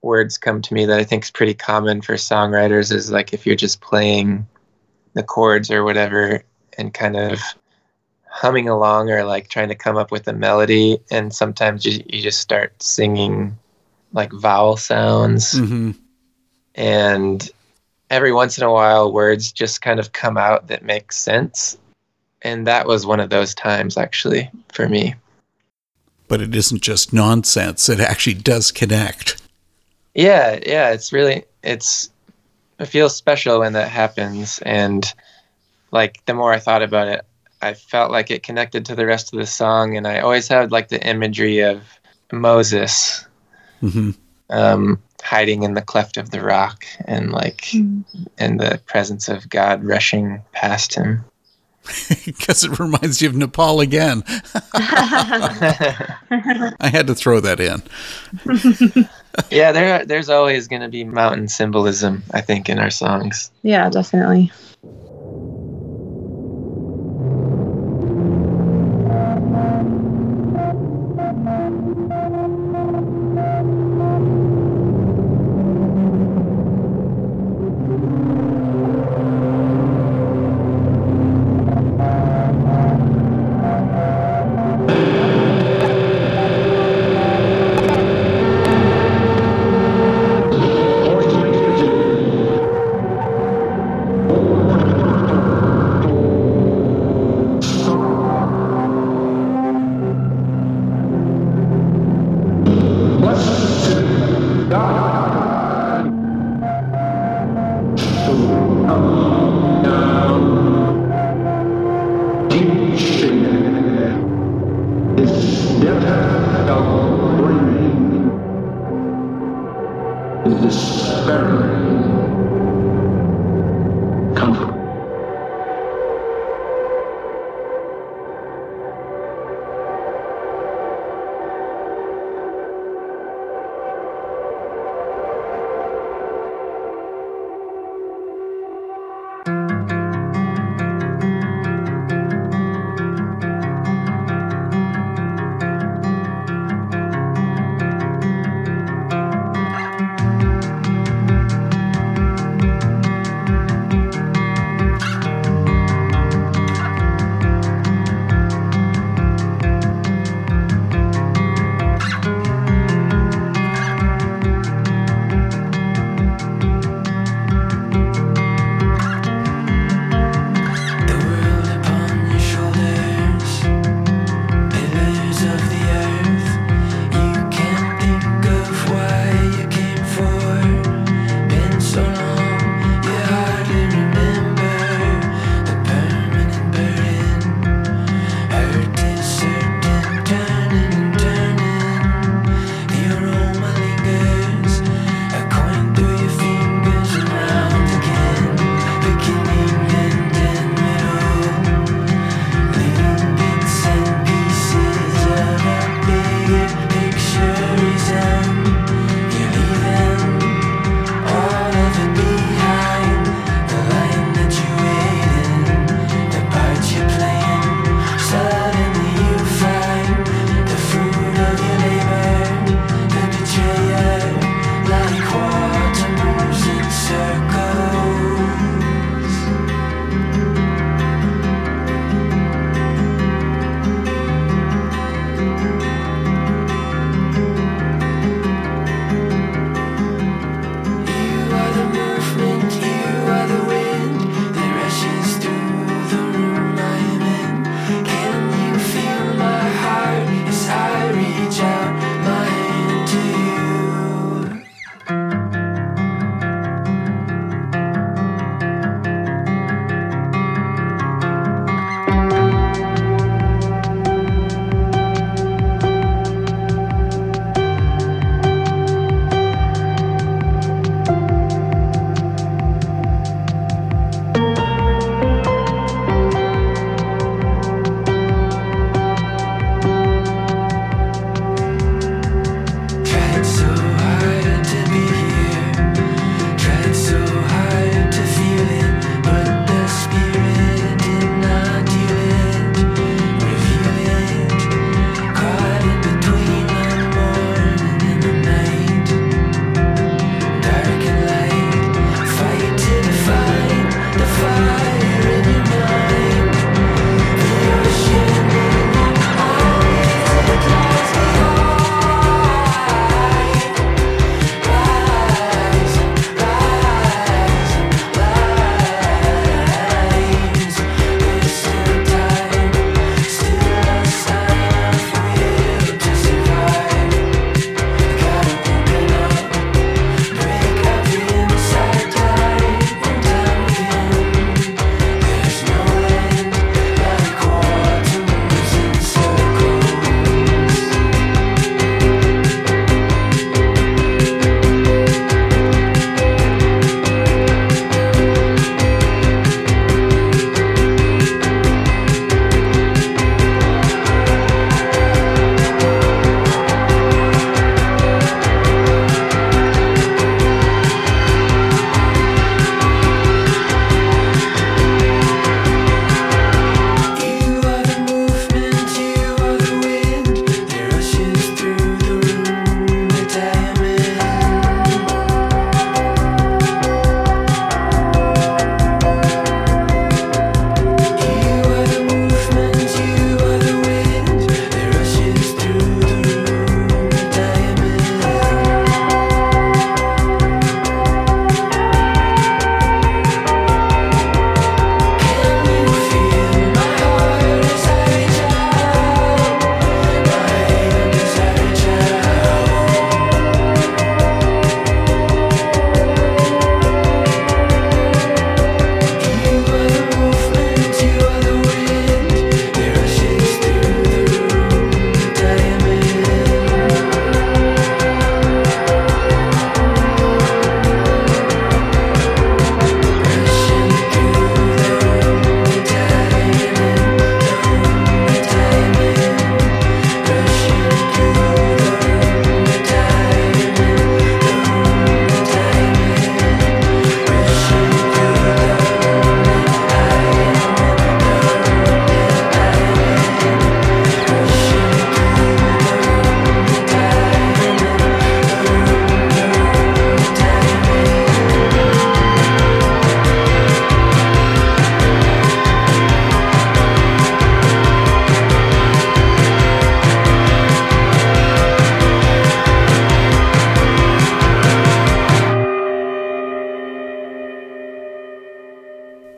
words 0.00 0.38
come 0.38 0.62
to 0.62 0.74
me 0.74 0.86
that 0.86 0.98
I 0.98 1.04
think 1.04 1.24
is 1.24 1.30
pretty 1.30 1.54
common 1.54 2.00
for 2.00 2.14
songwriters 2.14 2.92
is 2.92 3.10
like 3.10 3.32
if 3.34 3.44
you're 3.44 3.56
just 3.56 3.80
playing 3.80 4.46
the 5.14 5.22
chords 5.22 5.70
or 5.70 5.84
whatever 5.84 6.42
and 6.78 6.94
kind 6.94 7.16
of 7.16 7.40
humming 8.28 8.68
along 8.68 9.10
or 9.10 9.24
like 9.24 9.48
trying 9.48 9.68
to 9.68 9.74
come 9.74 9.96
up 9.96 10.10
with 10.10 10.28
a 10.28 10.32
melody 10.32 10.98
and 11.10 11.34
sometimes 11.34 11.84
you, 11.84 12.02
you 12.06 12.22
just 12.22 12.40
start 12.40 12.82
singing 12.82 13.58
like 14.12 14.32
vowel 14.32 14.76
sounds 14.76 15.54
Mm-hmm. 15.54 15.92
and 16.74 17.50
every 18.10 18.32
once 18.32 18.58
in 18.58 18.64
a 18.64 18.72
while 18.72 19.12
words 19.12 19.52
just 19.52 19.82
kind 19.82 19.98
of 19.98 20.12
come 20.12 20.36
out 20.36 20.68
that 20.68 20.84
make 20.84 21.12
sense. 21.12 21.76
And 22.42 22.66
that 22.66 22.86
was 22.86 23.06
one 23.06 23.20
of 23.20 23.30
those 23.30 23.54
times 23.54 23.96
actually 23.96 24.50
for 24.72 24.88
me. 24.88 25.14
But 26.28 26.40
it 26.40 26.54
isn't 26.54 26.82
just 26.82 27.12
nonsense, 27.12 27.88
it 27.88 28.00
actually 28.00 28.34
does 28.34 28.72
connect. 28.72 29.40
yeah 30.14 30.58
yeah 30.66 30.90
it's 30.90 31.12
really 31.12 31.44
it's 31.62 32.10
it 32.78 32.86
feels 32.86 33.16
special 33.16 33.60
when 33.60 33.72
that 33.74 33.88
happens. 33.90 34.58
And 34.60 35.12
like 35.92 36.24
the 36.26 36.34
more 36.34 36.52
i 36.52 36.58
thought 36.58 36.82
about 36.82 37.08
it 37.08 37.24
i 37.62 37.72
felt 37.72 38.10
like 38.10 38.30
it 38.30 38.42
connected 38.42 38.84
to 38.86 38.94
the 38.94 39.06
rest 39.06 39.32
of 39.32 39.38
the 39.38 39.46
song. 39.46 39.96
And 39.96 40.06
i 40.06 40.20
always 40.20 40.48
had 40.48 40.72
like 40.72 40.88
the 40.88 41.04
imagery 41.06 41.60
of 41.60 41.82
moses. 42.32 43.24
Hmm 43.80 44.10
um, 44.50 45.02
hiding 45.22 45.62
in 45.62 45.74
the 45.74 45.82
cleft 45.82 46.16
of 46.16 46.30
the 46.30 46.40
rock 46.40 46.84
and 47.04 47.32
like 47.32 47.66
hmm. 47.70 48.00
and 48.38 48.60
the 48.60 48.80
presence 48.86 49.28
of 49.28 49.48
god 49.48 49.84
rushing 49.84 50.42
past 50.52 50.94
him 50.94 51.24
Because 52.24 52.64
it 52.64 52.78
reminds 52.78 53.22
you 53.22 53.28
of 53.28 53.36
Nepal 53.36 53.80
again. 53.80 54.24
I 54.74 56.90
had 56.92 57.06
to 57.06 57.14
throw 57.14 57.40
that 57.40 57.60
in. 57.60 57.82
yeah, 59.50 59.72
there 59.72 60.04
there's 60.04 60.28
always 60.28 60.68
going 60.68 60.82
to 60.82 60.88
be 60.88 61.04
mountain 61.04 61.48
symbolism, 61.48 62.22
I 62.32 62.40
think, 62.40 62.68
in 62.68 62.78
our 62.78 62.90
songs. 62.90 63.50
yeah, 63.62 63.88
definitely. 63.88 64.52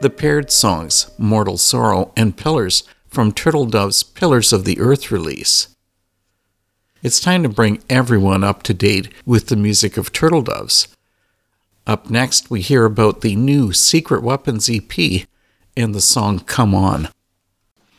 The 0.00 0.10
paired 0.10 0.50
songs 0.50 1.10
Mortal 1.18 1.58
Sorrow 1.58 2.12
and 2.16 2.36
Pillars 2.36 2.84
from 3.08 3.32
Turtle 3.32 3.66
Dove's 3.66 4.02
Pillars 4.02 4.52
of 4.52 4.64
the 4.64 4.78
Earth 4.78 5.10
release. 5.10 5.74
It's 7.02 7.20
time 7.20 7.42
to 7.42 7.48
bring 7.48 7.82
everyone 7.88 8.44
up 8.44 8.62
to 8.64 8.74
date 8.74 9.08
with 9.24 9.48
the 9.48 9.56
music 9.56 9.96
of 9.96 10.12
Turtle 10.12 10.42
Doves. 10.42 10.88
Up 11.86 12.10
next, 12.10 12.50
we 12.50 12.60
hear 12.60 12.84
about 12.84 13.22
the 13.22 13.34
new 13.34 13.72
Secret 13.72 14.22
Weapons 14.22 14.68
EP 14.68 15.26
and 15.76 15.94
the 15.94 16.00
song 16.00 16.40
Come 16.40 16.74
On. 16.74 17.08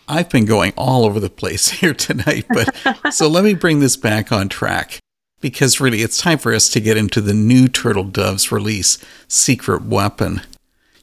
I've 0.08 0.30
been 0.30 0.46
going 0.46 0.74
all 0.76 1.06
over 1.06 1.20
the 1.20 1.30
place 1.30 1.70
here 1.80 1.94
tonight, 1.94 2.46
but 2.50 2.76
so 3.14 3.28
let 3.28 3.44
me 3.44 3.54
bring 3.54 3.80
this 3.80 3.98
back 3.98 4.32
on 4.32 4.48
track 4.48 5.00
because 5.42 5.80
really 5.80 6.02
it's 6.02 6.18
time 6.18 6.38
for 6.38 6.54
us 6.54 6.70
to 6.70 6.80
get 6.80 6.98
into 6.98 7.22
the 7.22 7.34
new 7.34 7.68
Turtle 7.68 8.04
Doves 8.04 8.52
release, 8.52 8.98
Secret 9.28 9.84
Weapon. 9.84 10.42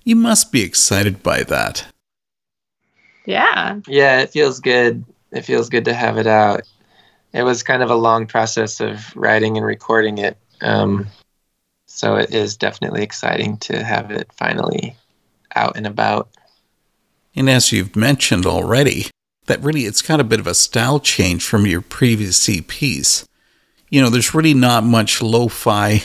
You 0.06 0.14
must 0.14 0.52
be 0.52 0.62
excited 0.62 1.20
by 1.24 1.42
that. 1.42 1.84
Yeah. 3.24 3.80
Yeah, 3.88 4.20
it 4.20 4.30
feels 4.30 4.60
good. 4.60 5.04
It 5.32 5.44
feels 5.44 5.68
good 5.68 5.84
to 5.86 5.94
have 5.94 6.16
it 6.16 6.28
out. 6.28 6.62
It 7.32 7.42
was 7.42 7.64
kind 7.64 7.82
of 7.82 7.90
a 7.90 7.96
long 7.96 8.24
process 8.28 8.80
of 8.80 9.14
writing 9.16 9.56
and 9.56 9.66
recording 9.66 10.18
it. 10.18 10.38
Um, 10.60 11.08
so 11.86 12.14
it 12.14 12.32
is 12.32 12.56
definitely 12.56 13.02
exciting 13.02 13.56
to 13.58 13.82
have 13.82 14.12
it 14.12 14.32
finally 14.32 14.94
out 15.56 15.76
and 15.76 15.88
about. 15.88 16.28
And 17.34 17.50
as 17.50 17.72
you've 17.72 17.96
mentioned 17.96 18.46
already, 18.46 19.06
that 19.46 19.60
really 19.60 19.86
it's 19.86 20.02
got 20.02 20.20
a 20.20 20.24
bit 20.24 20.38
of 20.38 20.46
a 20.46 20.54
style 20.54 21.00
change 21.00 21.44
from 21.44 21.66
your 21.66 21.80
previous 21.80 22.46
EPs. 22.46 23.26
You 23.90 24.02
know, 24.02 24.10
there's 24.10 24.34
really 24.34 24.54
not 24.54 24.84
much 24.84 25.20
lo-fi. 25.20 26.02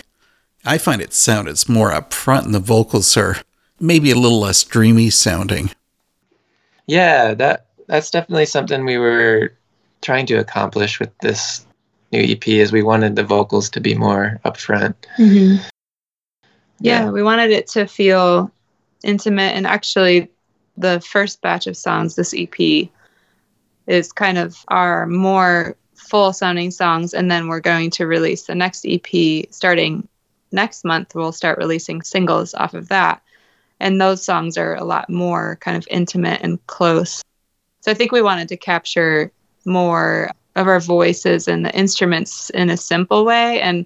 I 0.65 0.79
find 0.79 1.03
it 1.03 1.13
sounded 1.13 1.69
more 1.69 1.91
upfront 1.91 2.45
and 2.45 2.55
the 2.55 2.59
vocals 2.59 3.15
are 3.15 3.37
maybe 3.81 4.11
a 4.11 4.15
little 4.15 4.39
less 4.39 4.63
dreamy 4.63 5.09
sounding. 5.09 5.71
Yeah, 6.85 7.33
that 7.33 7.67
that's 7.87 8.11
definitely 8.11 8.45
something 8.45 8.85
we 8.85 8.97
were 8.97 9.53
trying 10.01 10.25
to 10.27 10.35
accomplish 10.35 10.99
with 10.99 11.15
this 11.19 11.65
new 12.11 12.21
EP 12.21 12.47
is 12.47 12.71
we 12.71 12.83
wanted 12.83 13.15
the 13.15 13.23
vocals 13.23 13.69
to 13.71 13.79
be 13.79 13.95
more 13.95 14.39
upfront. 14.45 14.95
Mm-hmm. 15.17 15.63
Yeah, 16.79 17.09
we 17.09 17.23
wanted 17.23 17.51
it 17.51 17.67
to 17.67 17.87
feel 17.87 18.51
intimate 19.03 19.55
and 19.55 19.67
actually 19.67 20.29
the 20.77 20.99
first 21.01 21.41
batch 21.41 21.67
of 21.67 21.77
songs, 21.77 22.15
this 22.15 22.33
EP, 22.35 22.89
is 23.87 24.11
kind 24.11 24.37
of 24.37 24.63
our 24.69 25.05
more 25.05 25.75
full 25.95 26.33
sounding 26.33 26.71
songs. 26.71 27.13
And 27.13 27.29
then 27.29 27.47
we're 27.47 27.59
going 27.59 27.91
to 27.91 28.07
release 28.07 28.43
the 28.43 28.55
next 28.55 28.85
EP 28.87 29.45
starting 29.51 30.07
next 30.51 30.83
month. 30.83 31.13
We'll 31.13 31.31
start 31.31 31.57
releasing 31.57 32.01
singles 32.01 32.53
off 32.53 32.73
of 32.73 32.89
that. 32.89 33.21
And 33.81 33.99
those 33.99 34.23
songs 34.23 34.57
are 34.57 34.75
a 34.75 34.83
lot 34.83 35.09
more 35.09 35.57
kind 35.59 35.75
of 35.75 35.87
intimate 35.89 36.39
and 36.41 36.65
close. 36.67 37.23
So 37.81 37.91
I 37.91 37.95
think 37.95 38.11
we 38.11 38.21
wanted 38.21 38.47
to 38.49 38.57
capture 38.57 39.31
more 39.65 40.29
of 40.55 40.67
our 40.67 40.79
voices 40.79 41.47
and 41.47 41.65
the 41.65 41.75
instruments 41.75 42.51
in 42.51 42.69
a 42.69 42.77
simple 42.77 43.25
way. 43.25 43.59
And 43.59 43.85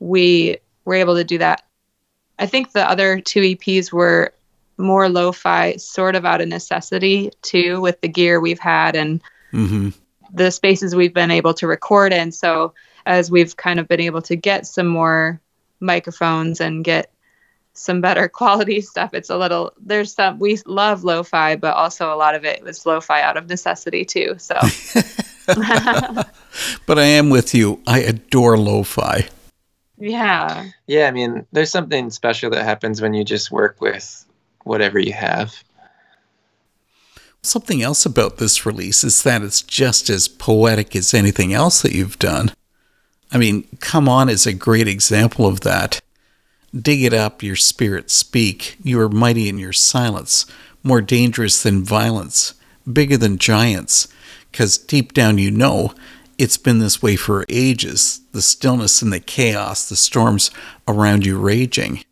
we 0.00 0.58
were 0.84 0.94
able 0.94 1.14
to 1.14 1.24
do 1.24 1.38
that. 1.38 1.62
I 2.38 2.46
think 2.46 2.72
the 2.72 2.88
other 2.88 3.20
two 3.20 3.40
EPs 3.40 3.92
were 3.92 4.32
more 4.78 5.08
lo-fi 5.08 5.76
sort 5.76 6.16
of 6.16 6.24
out 6.24 6.40
of 6.40 6.48
necessity 6.48 7.30
too 7.42 7.80
with 7.80 8.00
the 8.00 8.08
gear 8.08 8.40
we've 8.40 8.58
had 8.58 8.94
and 8.94 9.22
mm-hmm. 9.52 9.90
the 10.34 10.50
spaces 10.50 10.94
we've 10.94 11.14
been 11.14 11.30
able 11.30 11.54
to 11.54 11.66
record 11.66 12.12
in 12.12 12.30
so 12.30 12.74
as 13.06 13.30
we've 13.30 13.56
kind 13.56 13.80
of 13.80 13.88
been 13.88 14.00
able 14.00 14.20
to 14.20 14.36
get 14.36 14.66
some 14.66 14.86
more 14.86 15.40
microphones 15.80 16.60
and 16.60 16.84
get 16.84 17.10
some 17.76 18.00
better 18.00 18.28
quality 18.40 18.80
stuff 18.80 19.10
it's 19.12 19.30
a 19.30 19.36
little 19.36 19.72
there's 19.80 20.12
some 20.12 20.38
we 20.38 20.58
love 20.66 21.04
lo-fi 21.04 21.56
but 21.56 21.74
also 21.74 22.12
a 22.12 22.16
lot 22.16 22.34
of 22.34 22.44
it 22.44 22.62
was 22.62 22.84
lo-fi 22.86 23.20
out 23.20 23.36
of 23.36 23.48
necessity 23.48 24.04
too 24.04 24.34
so 24.38 24.54
but 26.86 26.98
i 26.98 27.04
am 27.04 27.30
with 27.30 27.54
you 27.54 27.80
i 27.86 28.00
adore 28.00 28.58
lo-fi 28.58 29.26
yeah 29.98 30.68
yeah 30.86 31.06
i 31.06 31.10
mean 31.10 31.46
there's 31.52 31.70
something 31.70 32.10
special 32.10 32.50
that 32.50 32.64
happens 32.64 33.00
when 33.00 33.14
you 33.14 33.24
just 33.24 33.50
work 33.50 33.80
with 33.80 34.26
whatever 34.66 34.98
you 34.98 35.12
have. 35.12 35.62
Something 37.42 37.80
else 37.80 38.04
about 38.04 38.38
this 38.38 38.66
release 38.66 39.04
is 39.04 39.22
that 39.22 39.42
it's 39.42 39.62
just 39.62 40.10
as 40.10 40.26
poetic 40.26 40.96
as 40.96 41.14
anything 41.14 41.54
else 41.54 41.80
that 41.82 41.92
you've 41.92 42.18
done. 42.18 42.50
I 43.30 43.38
mean, 43.38 43.68
Come 43.80 44.08
On 44.08 44.28
is 44.28 44.46
a 44.46 44.52
great 44.52 44.88
example 44.88 45.46
of 45.46 45.60
that. 45.60 46.00
Dig 46.76 47.02
it 47.04 47.14
up, 47.14 47.42
your 47.42 47.56
spirit 47.56 48.10
speak. 48.10 48.76
You 48.82 49.00
are 49.00 49.08
mighty 49.08 49.48
in 49.48 49.58
your 49.58 49.72
silence, 49.72 50.46
more 50.82 51.00
dangerous 51.00 51.62
than 51.62 51.84
violence, 51.84 52.54
bigger 52.90 53.16
than 53.16 53.38
giants. 53.38 54.08
Because 54.50 54.78
deep 54.78 55.12
down 55.12 55.38
you 55.38 55.50
know 55.50 55.92
it's 56.38 56.56
been 56.56 56.78
this 56.78 57.02
way 57.02 57.16
for 57.16 57.46
ages 57.48 58.20
the 58.32 58.42
stillness 58.42 59.00
and 59.00 59.12
the 59.12 59.20
chaos, 59.20 59.88
the 59.88 59.96
storms 59.96 60.50
around 60.86 61.24
you 61.24 61.38
raging. 61.38 62.04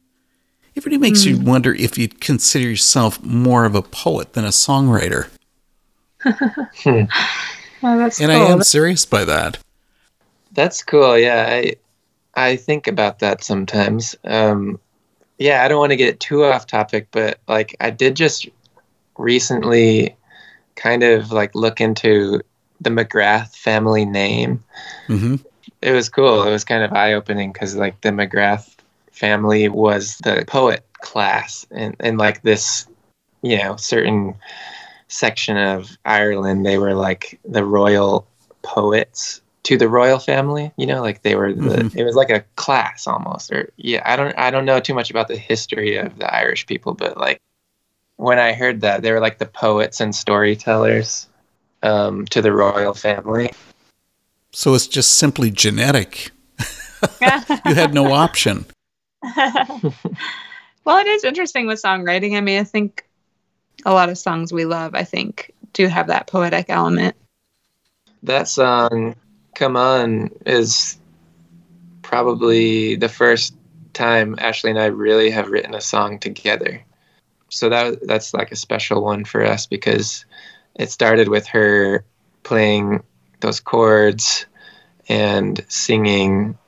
It 0.74 0.84
really 0.84 0.98
makes 0.98 1.20
mm. 1.20 1.26
you 1.26 1.38
wonder 1.38 1.74
if 1.74 1.98
you'd 1.98 2.20
consider 2.20 2.68
yourself 2.68 3.22
more 3.22 3.64
of 3.64 3.74
a 3.74 3.82
poet 3.82 4.32
than 4.32 4.44
a 4.44 4.48
songwriter. 4.48 5.28
oh, 6.24 7.06
that's 7.82 8.20
and 8.20 8.30
cool. 8.30 8.40
I 8.40 8.50
am 8.50 8.62
serious 8.62 9.04
by 9.04 9.24
that. 9.24 9.58
That's 10.52 10.82
cool. 10.82 11.18
Yeah, 11.18 11.46
I 11.48 11.74
I 12.36 12.56
think 12.56 12.86
about 12.86 13.20
that 13.20 13.44
sometimes. 13.44 14.16
Um, 14.24 14.80
yeah, 15.38 15.64
I 15.64 15.68
don't 15.68 15.78
want 15.78 15.90
to 15.90 15.96
get 15.96 16.20
too 16.20 16.44
off 16.44 16.66
topic, 16.66 17.08
but 17.10 17.40
like 17.48 17.76
I 17.80 17.90
did 17.90 18.16
just 18.16 18.48
recently 19.18 20.16
kind 20.74 21.02
of 21.02 21.32
like 21.32 21.54
look 21.54 21.80
into 21.80 22.40
the 22.80 22.90
McGrath 22.90 23.56
family 23.56 24.04
name. 24.04 24.62
Mm-hmm. 25.08 25.36
It 25.82 25.92
was 25.92 26.08
cool. 26.08 26.42
It 26.42 26.50
was 26.50 26.64
kind 26.64 26.82
of 26.82 26.92
eye 26.92 27.12
opening 27.12 27.52
because 27.52 27.76
like 27.76 28.00
the 28.00 28.10
McGrath 28.10 28.74
family 29.14 29.68
was 29.68 30.18
the 30.18 30.44
poet 30.48 30.84
class 31.00 31.66
and, 31.70 31.94
and 32.00 32.18
like 32.18 32.42
this 32.42 32.88
you 33.42 33.56
know 33.58 33.76
certain 33.76 34.34
section 35.08 35.56
of 35.56 35.96
ireland 36.04 36.66
they 36.66 36.78
were 36.78 36.94
like 36.94 37.38
the 37.44 37.64
royal 37.64 38.26
poets 38.62 39.40
to 39.64 39.76
the 39.76 39.88
royal 39.88 40.18
family 40.18 40.72
you 40.76 40.86
know 40.86 41.00
like 41.02 41.22
they 41.22 41.34
were 41.34 41.52
the 41.52 41.60
mm-hmm. 41.60 41.98
it 41.98 42.04
was 42.04 42.14
like 42.14 42.30
a 42.30 42.44
class 42.56 43.06
almost 43.06 43.52
or 43.52 43.72
yeah 43.76 44.02
i 44.04 44.16
don't 44.16 44.36
i 44.38 44.50
don't 44.50 44.64
know 44.64 44.80
too 44.80 44.94
much 44.94 45.10
about 45.10 45.28
the 45.28 45.36
history 45.36 45.96
of 45.96 46.18
the 46.18 46.34
irish 46.34 46.66
people 46.66 46.94
but 46.94 47.16
like 47.16 47.40
when 48.16 48.38
i 48.38 48.52
heard 48.52 48.82
that 48.82 49.02
they 49.02 49.10
were 49.10 49.20
like 49.20 49.38
the 49.38 49.46
poets 49.46 50.00
and 50.00 50.14
storytellers 50.14 51.28
um, 51.82 52.24
to 52.26 52.40
the 52.40 52.52
royal 52.52 52.94
family 52.94 53.50
so 54.52 54.74
it's 54.74 54.86
just 54.86 55.18
simply 55.18 55.50
genetic 55.50 56.30
you 57.66 57.74
had 57.74 57.92
no 57.92 58.12
option 58.12 58.64
well, 59.36 60.98
it 60.98 61.06
is 61.06 61.24
interesting 61.24 61.66
with 61.66 61.82
songwriting. 61.82 62.36
I 62.36 62.40
mean, 62.40 62.60
I 62.60 62.64
think 62.64 63.06
a 63.84 63.92
lot 63.92 64.08
of 64.08 64.18
songs 64.18 64.52
we 64.52 64.64
love, 64.64 64.94
I 64.94 65.04
think, 65.04 65.52
do 65.72 65.86
have 65.86 66.08
that 66.08 66.26
poetic 66.26 66.66
element. 66.68 67.16
That 68.22 68.48
song, 68.48 69.16
Come 69.54 69.76
On, 69.76 70.30
is 70.46 70.98
probably 72.02 72.96
the 72.96 73.08
first 73.08 73.54
time 73.92 74.36
Ashley 74.38 74.70
and 74.70 74.78
I 74.78 74.86
really 74.86 75.30
have 75.30 75.48
written 75.48 75.74
a 75.74 75.80
song 75.80 76.18
together. 76.18 76.82
So 77.48 77.68
that 77.68 78.06
that's 78.06 78.34
like 78.34 78.52
a 78.52 78.56
special 78.56 79.02
one 79.02 79.24
for 79.24 79.44
us 79.44 79.66
because 79.66 80.24
it 80.74 80.90
started 80.90 81.28
with 81.28 81.46
her 81.48 82.04
playing 82.42 83.02
those 83.40 83.60
chords 83.60 84.46
and 85.08 85.64
singing 85.68 86.58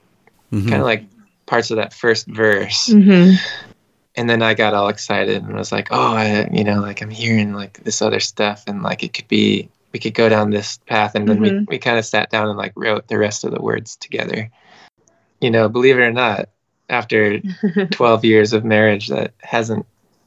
mm-hmm. 0.52 0.68
kind 0.68 0.80
of 0.80 0.86
like 0.86 1.04
parts 1.46 1.70
of 1.70 1.76
that 1.76 1.92
first 1.92 2.26
verse. 2.26 2.88
Mm-hmm. 2.88 3.34
And 4.18 4.30
then 4.30 4.42
I 4.42 4.54
got 4.54 4.74
all 4.74 4.88
excited 4.88 5.42
and 5.42 5.54
was 5.54 5.72
like, 5.72 5.88
oh, 5.90 6.14
I, 6.14 6.48
you 6.50 6.64
know, 6.64 6.80
like 6.80 7.02
I'm 7.02 7.10
hearing 7.10 7.52
like 7.52 7.84
this 7.84 8.00
other 8.00 8.20
stuff 8.20 8.64
and 8.66 8.82
like 8.82 9.02
it 9.02 9.12
could 9.12 9.28
be, 9.28 9.68
we 9.96 10.00
could 10.00 10.12
go 10.12 10.28
down 10.28 10.50
this 10.50 10.78
path. 10.86 11.14
And 11.14 11.26
then 11.26 11.38
mm-hmm. 11.38 11.58
we, 11.60 11.64
we 11.68 11.78
kind 11.78 11.98
of 11.98 12.04
sat 12.04 12.28
down 12.28 12.48
and 12.48 12.58
like 12.58 12.74
wrote 12.76 13.08
the 13.08 13.16
rest 13.16 13.44
of 13.44 13.50
the 13.50 13.62
words 13.62 13.96
together. 13.96 14.50
You 15.40 15.50
know, 15.50 15.70
believe 15.70 15.96
it 15.96 16.02
or 16.02 16.12
not, 16.12 16.50
after 16.90 17.40
12 17.92 18.24
years 18.26 18.52
of 18.52 18.62
marriage, 18.62 19.08
that 19.08 19.32
hasn't 19.40 19.86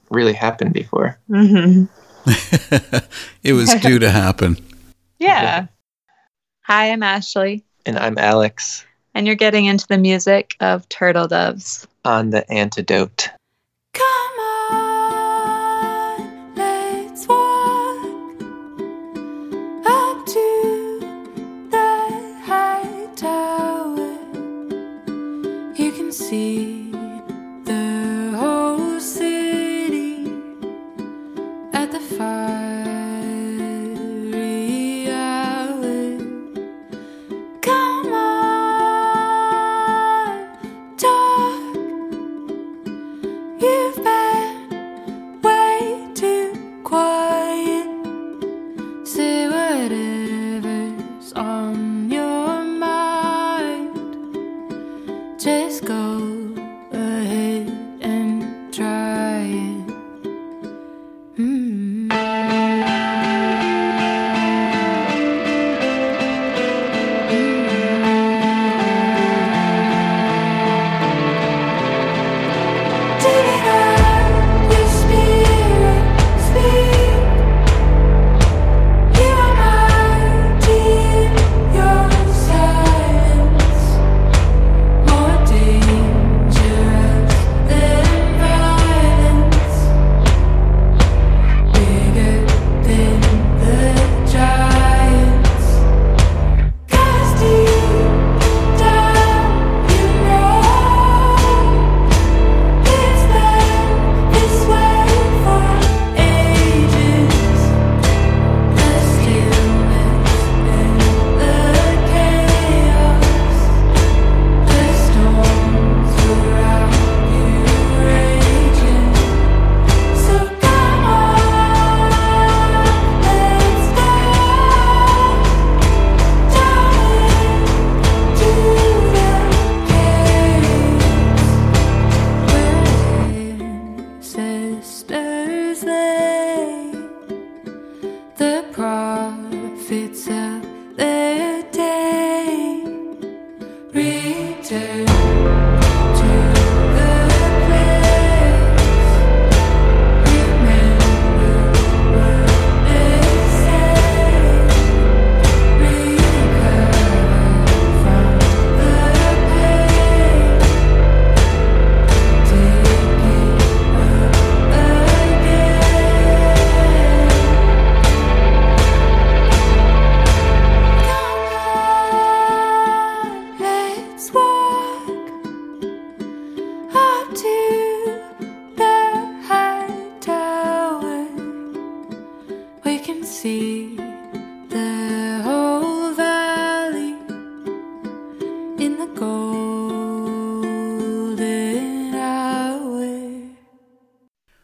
really 0.10 0.34
happened 0.34 0.74
before. 0.74 1.20
Mm-hmm. 1.30 1.86
it 3.44 3.54
was 3.54 3.72
due 3.76 4.00
to 4.00 4.10
happen. 4.10 4.58
Yeah. 5.22 5.68
Hi, 6.62 6.94
I'm 6.94 7.04
Ashley. 7.04 7.66
And 7.86 8.00
I'm 8.00 8.18
Alex 8.18 8.86
and 9.14 9.28
you're 9.28 9.36
getting 9.36 9.66
into 9.66 9.86
the 9.88 9.98
music 9.98 10.56
of 10.62 10.88
Turtle 10.88 11.28
Doves. 11.28 11.86
On 12.06 12.30
the 12.30 12.50
antidote. 12.50 13.30
See 26.30 26.79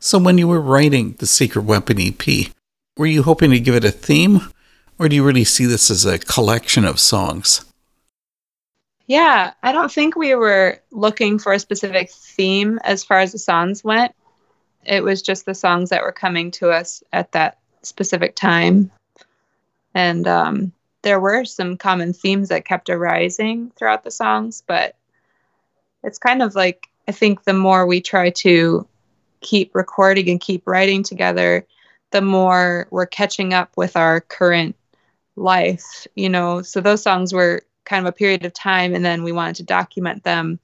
So, 0.05 0.19
when 0.19 0.37
you 0.37 0.47
were 0.47 0.61
writing 0.61 1.13
the 1.13 1.25
Secret 1.25 1.63
Weapon 1.63 1.99
EP, 1.99 2.51
were 2.95 3.07
you 3.07 3.23
hoping 3.23 3.49
to 3.49 3.59
give 3.59 3.73
it 3.73 3.83
a 3.83 3.89
theme, 3.89 4.39
or 4.99 5.09
do 5.09 5.15
you 5.15 5.23
really 5.23 5.43
see 5.43 5.65
this 5.65 5.89
as 5.89 6.05
a 6.05 6.19
collection 6.19 6.85
of 6.85 6.99
songs? 6.99 7.65
Yeah, 9.07 9.53
I 9.63 9.71
don't 9.71 9.91
think 9.91 10.15
we 10.15 10.35
were 10.35 10.79
looking 10.91 11.39
for 11.39 11.53
a 11.53 11.59
specific 11.59 12.11
theme 12.11 12.79
as 12.83 13.03
far 13.03 13.17
as 13.17 13.31
the 13.31 13.39
songs 13.39 13.83
went. 13.83 14.13
It 14.85 15.03
was 15.03 15.23
just 15.23 15.47
the 15.47 15.55
songs 15.55 15.89
that 15.89 16.03
were 16.03 16.11
coming 16.11 16.51
to 16.51 16.69
us 16.69 17.01
at 17.11 17.31
that 17.31 17.57
specific 17.81 18.35
time. 18.35 18.91
And 19.95 20.27
um, 20.27 20.71
there 21.01 21.19
were 21.19 21.45
some 21.45 21.77
common 21.77 22.13
themes 22.13 22.49
that 22.49 22.63
kept 22.63 22.91
arising 22.91 23.71
throughout 23.75 24.03
the 24.03 24.11
songs, 24.11 24.61
but 24.67 24.95
it's 26.03 26.19
kind 26.19 26.43
of 26.43 26.53
like 26.53 26.89
I 27.07 27.11
think 27.11 27.43
the 27.43 27.53
more 27.53 27.87
we 27.87 28.01
try 28.01 28.29
to 28.29 28.87
keep 29.45 29.75
recording 29.75 30.27
and 30.27 30.41
keep 30.41 30.63
writing 30.65 31.03
together, 31.03 31.65
the 32.11 32.21
more 32.21 32.87
we're 32.89 33.05
catching 33.05 33.53
up 33.53 33.71
with 33.77 33.95
our 33.95 34.19
current 34.19 34.75
life, 35.35 36.07
you 36.15 36.27
know. 36.27 36.63
So 36.63 36.81
those 36.81 37.03
songs 37.03 37.31
were 37.31 37.61
kind 37.85 38.05
of 38.05 38.09
a 38.09 38.17
period 38.17 38.43
of 38.43 38.53
time 38.53 38.95
and 38.95 39.05
then 39.05 39.21
we 39.23 39.31
wanted 39.31 39.57
to 39.57 39.63
document 39.63 40.23
them. 40.23 40.59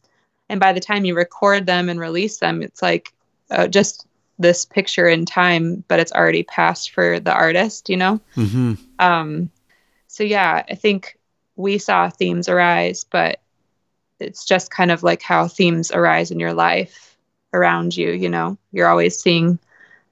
And 0.50 0.60
by 0.60 0.74
the 0.74 0.80
time 0.80 1.06
you 1.06 1.16
record 1.16 1.68
them 1.68 1.90
and 1.90 2.00
release 2.00 2.40
them, 2.40 2.64
it's 2.64 2.82
like 2.82 3.14
uh, 3.52 3.68
just 3.68 4.08
this 4.40 4.66
picture 4.66 5.08
in 5.08 5.26
time, 5.26 5.84
but 5.88 6.00
it's 6.00 6.12
already 6.12 6.42
passed 6.42 6.90
for 6.90 7.20
the 7.20 7.32
artist, 7.32 7.88
you 7.88 7.98
know? 7.98 8.20
Mm-hmm. 8.36 8.74
Um, 8.98 9.52
so 10.08 10.24
yeah, 10.24 10.64
I 10.68 10.74
think 10.74 11.20
we 11.56 11.78
saw 11.78 12.10
themes 12.10 12.50
arise, 12.50 13.04
but 13.04 13.42
it's 14.20 14.44
just 14.44 14.72
kind 14.72 14.90
of 14.90 15.04
like 15.04 15.22
how 15.22 15.48
themes 15.48 15.92
arise 15.92 16.32
in 16.32 16.40
your 16.40 16.54
life 16.54 17.11
around 17.54 17.96
you. 17.96 18.12
You 18.12 18.30
know, 18.30 18.58
you're 18.72 18.88
always 18.88 19.20
seeing 19.20 19.60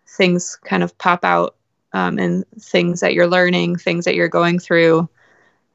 things 0.08 0.58
kind 0.64 0.84
of 0.84 0.98
pop 0.98 1.24
out, 1.24 1.56
um, 1.94 2.20
and 2.20 2.46
things 2.60 3.00
that 3.00 3.14
you're 3.14 3.28
learning, 3.28 3.78
things 3.78 4.06
that 4.06 4.16
you're 4.16 4.28
going 4.28 4.60
through, 4.60 5.10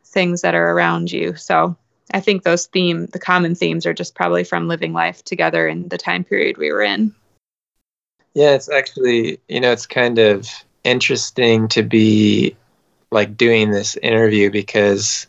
things 0.05 0.43
that 0.43 0.55
are 0.55 0.71
around 0.71 1.11
you. 1.11 1.35
So 1.35 1.77
I 2.13 2.21
think 2.21 2.43
those 2.43 2.67
theme, 2.67 3.07
the 3.07 3.19
common 3.19 3.55
themes, 3.55 3.87
are 3.87 3.95
just 3.95 4.15
probably 4.15 4.45
from 4.45 4.69
living 4.69 4.93
life 4.93 5.25
together 5.25 5.67
in 5.67 5.89
the 5.89 5.99
time 5.99 6.25
period 6.25 6.57
we 6.57 6.73
were 6.73 6.83
in. 6.83 7.15
Yeah, 8.35 8.55
it's 8.55 8.69
actually, 8.69 9.41
you 9.49 9.61
know, 9.61 9.73
it's 9.73 9.87
kind 9.87 10.19
of 10.19 10.49
interesting 10.83 11.69
to 11.69 11.83
be 11.83 12.57
like 13.11 13.37
doing 13.37 13.71
this 13.71 13.97
interview 13.97 14.51
because 14.51 15.27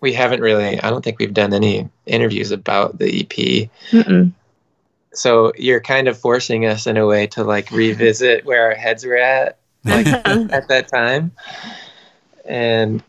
we 0.00 0.12
haven't 0.12 0.40
really, 0.40 0.80
I 0.80 0.90
don't 0.90 1.04
think 1.04 1.18
we've 1.18 1.34
done 1.34 1.52
any 1.52 1.88
interviews 2.06 2.50
about 2.50 2.98
the 2.98 3.20
EP. 3.20 3.68
Mm-mm. 3.90 4.32
So 5.12 5.52
you're 5.56 5.80
kind 5.80 6.08
of 6.08 6.16
forcing 6.18 6.66
us 6.66 6.86
in 6.86 6.96
a 6.96 7.06
way 7.06 7.26
to 7.28 7.42
like 7.44 7.70
revisit 7.70 8.44
where 8.44 8.66
our 8.66 8.74
heads 8.74 9.04
were 9.04 9.16
at 9.16 9.58
like 9.84 10.06
at 10.52 10.68
that 10.68 10.88
time. 10.88 11.32
And 12.44 13.02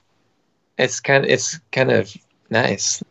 it's 0.78 0.99
kind 0.99 1.24
of 1.24 1.30
it's 1.30 1.60
kind 1.72 1.91
of 1.91 2.12
nice. 2.49 3.04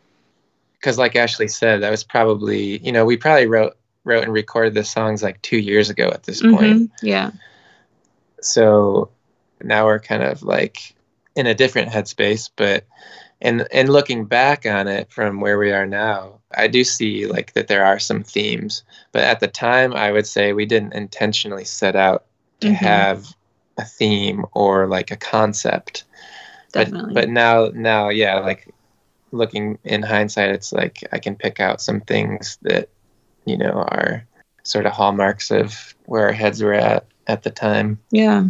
Cuz 0.81 0.97
like 0.97 1.15
Ashley 1.15 1.47
said, 1.47 1.81
that 1.83 1.91
was 1.91 2.03
probably, 2.03 2.79
you 2.79 2.91
know, 2.91 3.05
we 3.05 3.17
probably 3.17 3.47
wrote 3.47 3.77
wrote 4.03 4.23
and 4.23 4.33
recorded 4.33 4.73
the 4.73 4.83
songs 4.83 5.21
like 5.21 5.41
2 5.43 5.57
years 5.57 5.89
ago 5.89 6.09
at 6.09 6.23
this 6.23 6.41
point. 6.41 6.89
Mhm. 6.89 6.89
Yeah. 7.01 7.31
so 8.41 9.09
now 9.63 9.85
we're 9.85 9.99
kind 9.99 10.23
of 10.23 10.41
like 10.41 10.95
in 11.35 11.45
a 11.45 11.53
different 11.53 11.91
headspace 11.91 12.49
but 12.55 12.83
and 13.41 13.67
and 13.71 13.89
looking 13.89 14.25
back 14.25 14.65
on 14.65 14.87
it 14.87 15.11
from 15.11 15.39
where 15.41 15.57
we 15.57 15.71
are 15.71 15.85
now 15.87 16.39
i 16.55 16.67
do 16.67 16.83
see 16.83 17.25
like 17.25 17.53
that 17.53 17.67
there 17.67 17.85
are 17.85 17.99
some 17.99 18.23
themes 18.23 18.83
but 19.11 19.23
at 19.23 19.39
the 19.39 19.47
time 19.47 19.93
i 19.93 20.11
would 20.11 20.27
say 20.27 20.53
we 20.53 20.65
didn't 20.65 20.93
intentionally 20.93 21.65
set 21.65 21.95
out 21.95 22.25
to 22.59 22.67
Mhm. 22.67 22.75
have 22.75 23.25
a 23.77 23.85
theme 23.85 24.45
or 24.53 24.87
like 24.87 25.11
a 25.11 25.15
concept 25.17 26.03
Definitely. 26.71 27.13
but 27.13 27.21
but 27.21 27.29
now 27.29 27.69
now 27.73 28.09
yeah 28.09 28.39
like 28.39 28.67
looking 29.31 29.77
in 29.83 30.03
hindsight 30.03 30.49
it's 30.51 30.71
like 30.73 30.99
i 31.11 31.17
can 31.19 31.35
pick 31.35 31.59
out 31.59 31.81
some 31.81 32.01
things 32.01 32.57
that 32.63 32.89
you 33.45 33.57
know 33.57 33.71
are 33.89 34.25
sort 34.63 34.85
of 34.85 34.91
hallmarks 34.91 35.51
of 35.51 35.95
where 36.05 36.25
our 36.25 36.31
heads 36.33 36.61
were 36.61 36.73
at 36.73 37.05
at 37.27 37.43
the 37.43 37.49
time 37.49 37.97
Yeah. 38.11 38.43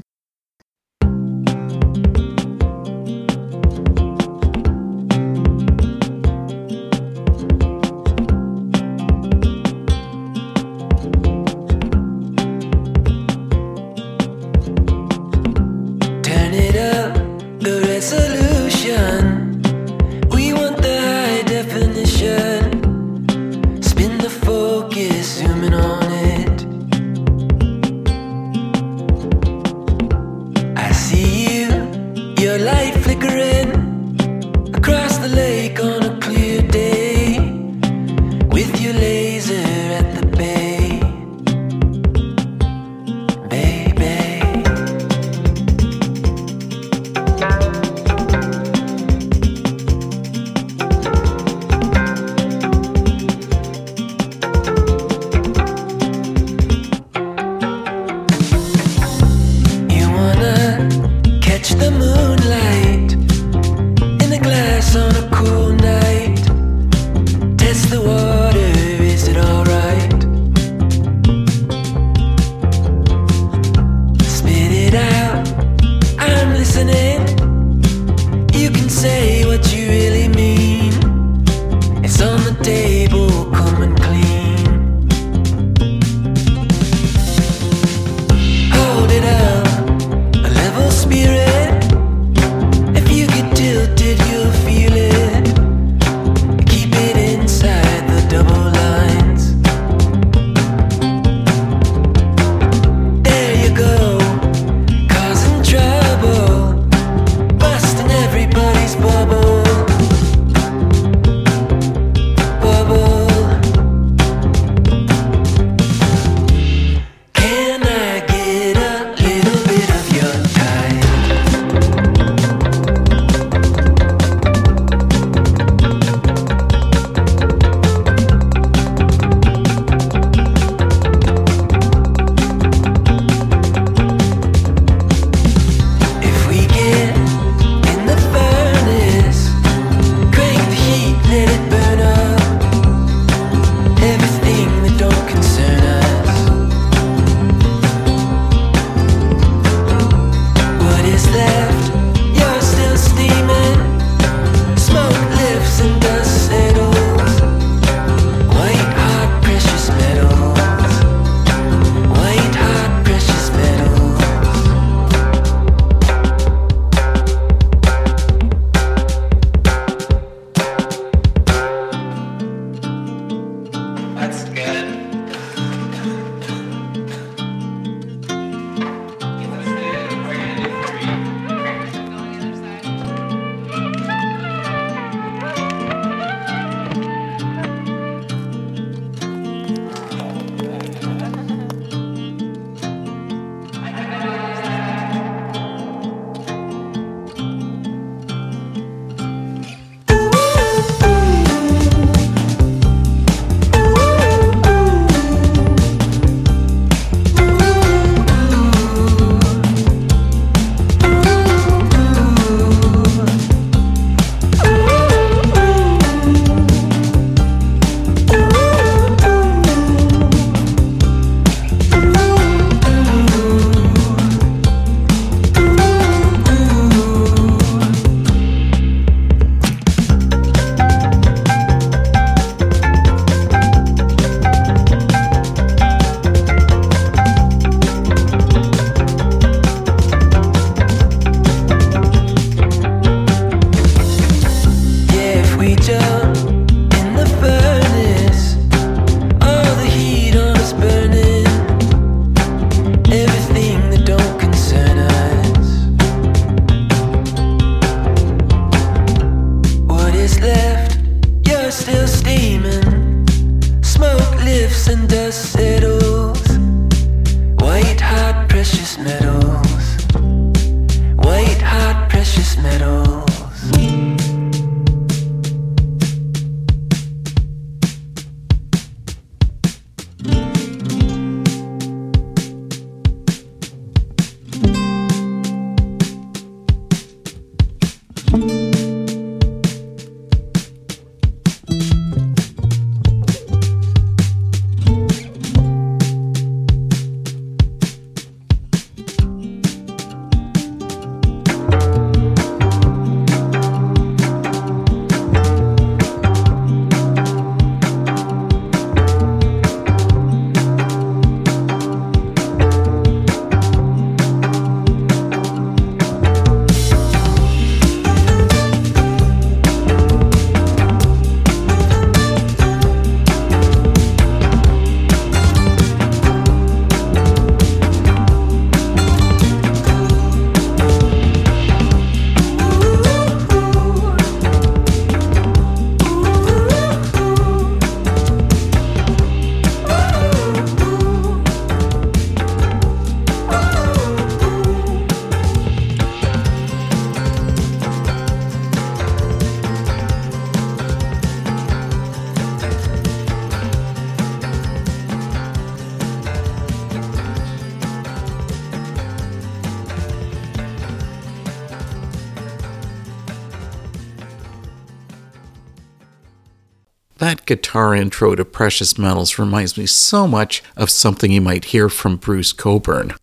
Guitar 367.52 367.94
intro 367.94 368.34
to 368.34 368.46
Precious 368.46 368.98
Metals 368.98 369.38
reminds 369.38 369.78
me 369.78 369.86
so 369.86 370.26
much 370.26 370.64
of 370.78 370.90
something 370.90 371.34
you 371.34 371.42
might 371.42 371.66
hear 371.66 371.90
from 371.90 372.16
Bruce 372.16 372.54
Cockburn. 372.54 373.14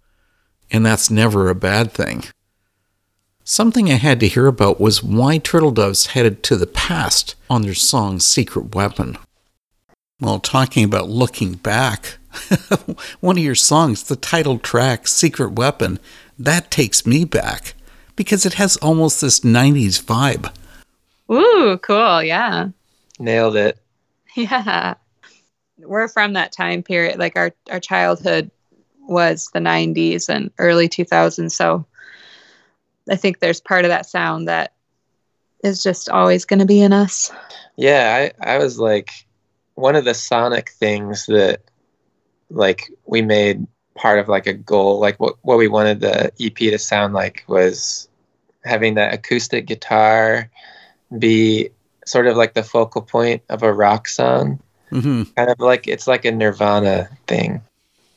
And 0.71 0.85
that's 0.85 1.11
never 1.11 1.49
a 1.49 1.55
bad 1.55 1.93
thing. 1.93 2.25
Something 3.43 3.91
I 3.91 3.95
had 3.95 4.21
to 4.21 4.29
hear 4.29 4.47
about 4.47 4.83
was 4.83 5.03
why 5.03 5.39
Turtle 5.39 5.71
Doves 5.71 6.09
headed 6.09 6.43
to 6.43 6.57
the 6.57 6.67
past 6.67 7.37
on 7.49 7.63
their 7.63 7.73
song 7.73 8.21
Secret 8.21 8.75
Weapon. 8.75 9.17
Well, 10.21 10.41
talking 10.41 10.85
about 10.85 11.09
looking 11.09 11.55
back, 11.55 12.19
one 13.21 13.39
of 13.39 13.43
your 13.43 13.55
songs, 13.55 14.03
the 14.03 14.17
title 14.17 14.59
track, 14.59 15.09
Secret 15.09 15.53
Weapon, 15.53 15.99
that 16.39 16.71
takes 16.71 17.07
me 17.07 17.25
back 17.25 17.73
because 18.15 18.45
it 18.45 18.55
has 18.55 18.77
almost 18.77 19.23
this 19.23 19.41
90s 19.41 20.03
vibe. 20.05 20.55
Ooh, 21.33 21.79
cool. 21.79 22.23
Yeah. 22.23 22.69
Nailed 23.19 23.57
it. 23.57 23.79
Yeah. 24.51 24.95
We're 25.79 26.09
from 26.09 26.35
that 26.35 26.53
time 26.53 26.83
period. 26.83 27.19
Like 27.19 27.37
our, 27.37 27.53
our 27.71 27.81
childhood 27.81 28.51
was 29.01 29.49
the 29.53 29.59
90s 29.59 30.29
and 30.29 30.51
early 30.59 30.89
2000s. 30.89 31.53
So 31.53 31.87
I 33.11 33.17
think 33.17 33.39
there's 33.39 33.61
part 33.61 33.85
of 33.85 33.89
that 33.89 34.07
sound 34.07 34.49
that 34.49 34.75
is 35.65 35.83
just 35.83 36.09
always 36.09 36.45
going 36.45 36.61
to 36.61 36.67
be 36.67 36.81
in 36.81 36.93
us. 36.93 37.33
Yeah, 37.77 38.31
I, 38.41 38.55
I 38.55 38.59
was 38.59 38.79
like, 38.79 39.11
one 39.75 39.97
of 39.97 40.05
the 40.05 40.15
sonic 40.15 40.71
things 40.71 41.27
that 41.27 41.63
like 42.51 42.91
we 43.07 43.23
made 43.23 43.67
part 43.95 44.19
of 44.19 44.29
like 44.29 44.47
a 44.47 44.53
goal, 44.55 45.01
like 45.01 45.19
what, 45.19 45.37
what 45.43 45.59
we 45.59 45.69
wanted 45.69 46.01
the 46.01 46.33
EP 46.41 46.57
to 46.57 46.79
sound 46.79 47.15
like 47.15 47.45
was 47.49 48.09
having 48.65 48.95
that 48.95 49.15
acoustic 49.15 49.67
guitar 49.67 50.51
be 51.17 51.71
sort 52.09 52.27
of 52.27 52.37
like 52.37 52.55
the 52.55 52.63
focal 52.63 53.03
point 53.03 53.43
of 53.49 53.63
a 53.63 53.73
rock 53.73 54.09
song. 54.09 54.61
Mm-hmm. 54.91 55.25
Kind 55.37 55.51
of 55.51 55.61
like 55.61 55.87
it's 55.87 56.07
like 56.07 56.25
a 56.25 56.33
Nirvana 56.33 57.11
thing. 57.27 57.61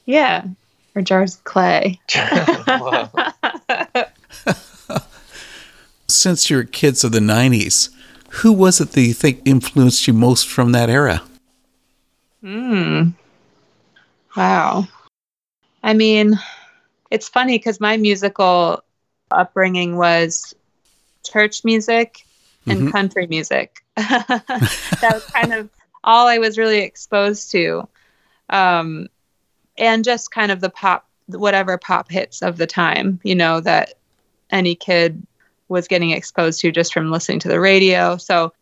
Yeah. 0.05 0.45
Or 0.95 1.01
jars 1.01 1.35
of 1.35 1.43
clay. 1.43 1.99
Since 6.07 6.49
you're 6.49 6.63
kids 6.63 7.03
of 7.03 7.11
the 7.11 7.19
90s, 7.19 7.89
who 8.29 8.53
was 8.53 8.81
it 8.81 8.91
that 8.91 9.01
you 9.01 9.13
think 9.13 9.41
influenced 9.45 10.07
you 10.07 10.13
most 10.13 10.47
from 10.47 10.71
that 10.71 10.89
era? 10.89 11.21
Hmm. 12.41 13.09
Wow. 14.35 14.87
I 15.83 15.93
mean, 15.93 16.39
it's 17.09 17.27
funny 17.27 17.57
because 17.57 17.79
my 17.79 17.97
musical 17.97 18.83
upbringing 19.29 19.97
was 19.97 20.55
church 21.23 21.63
music 21.63 22.25
and 22.67 22.81
Mhm. 22.81 22.91
country 22.91 23.27
music. 23.27 23.83
that 23.95 24.45
was 25.01 25.23
kind 25.33 25.53
of 25.53 25.69
all 26.03 26.27
I 26.27 26.37
was 26.37 26.57
really 26.57 26.79
exposed 26.79 27.51
to. 27.51 27.87
Um, 28.49 29.07
and 29.77 30.03
just 30.03 30.31
kind 30.31 30.51
of 30.51 30.61
the 30.61 30.69
pop, 30.69 31.07
whatever 31.27 31.77
pop 31.77 32.09
hits 32.09 32.41
of 32.41 32.57
the 32.57 32.67
time, 32.67 33.19
you 33.23 33.35
know, 33.35 33.59
that 33.61 33.95
any 34.49 34.75
kid 34.75 35.25
was 35.69 35.87
getting 35.87 36.11
exposed 36.11 36.59
to 36.61 36.71
just 36.71 36.93
from 36.93 37.11
listening 37.11 37.39
to 37.39 37.47
the 37.47 37.59
radio. 37.59 38.17
So, 38.17 38.53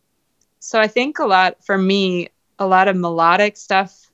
so 0.60 0.80
I 0.80 0.88
think 0.88 1.20
a 1.20 1.26
lot 1.26 1.64
for 1.66 1.78
me, 1.78 2.30
a 2.60 2.68
lot 2.68 2.88
of 2.88 2.95
melodic 2.95 3.58
stuff. 3.58 4.10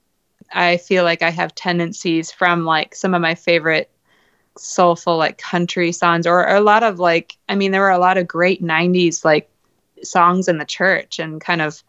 I 0.53 0.77
feel 0.77 1.03
like 1.03 1.21
I 1.21 1.31
have 1.31 1.53
tendencies 1.55 2.31
from 2.31 2.65
like 2.65 2.95
some 2.95 3.13
of 3.13 3.21
my 3.21 3.35
favorite 3.35 3.89
soulful 4.57 5.17
like 5.17 5.37
country 5.37 5.91
songs 5.91 6.25
or, 6.25 6.47
or 6.47 6.55
a 6.55 6.61
lot 6.61 6.83
of 6.83 6.97
like 6.99 7.35
I 7.49 7.55
mean 7.55 7.71
there 7.71 7.81
were 7.81 7.89
a 7.89 7.99
lot 7.99 8.17
of 8.17 8.25
great 8.27 8.61
90s 8.61 9.25
like 9.25 9.49
songs 10.05 10.47
in 10.47 10.57
the 10.57 10.65
church 10.65 11.19
and 11.19 11.41
kind 11.41 11.61
of 11.61 11.83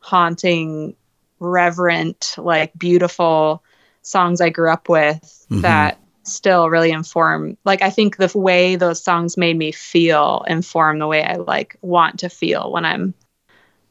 haunting 0.00 0.94
reverent 1.40 2.34
like 2.38 2.72
beautiful 2.78 3.62
songs 4.02 4.40
I 4.40 4.50
grew 4.50 4.70
up 4.70 4.88
with 4.88 5.46
Mhm. 5.50 5.62
that 5.62 5.98
still 6.22 6.68
really 6.70 6.90
inform 6.90 7.56
like 7.64 7.82
I 7.82 7.90
think 7.90 8.16
the 8.16 8.30
way 8.38 8.76
those 8.76 9.02
songs 9.02 9.36
made 9.36 9.56
me 9.56 9.72
feel 9.72 10.44
inform 10.48 10.98
the 10.98 11.06
way 11.06 11.22
I 11.22 11.36
like 11.36 11.76
want 11.82 12.20
to 12.20 12.28
feel 12.28 12.72
when 12.72 12.84
I'm 12.84 13.14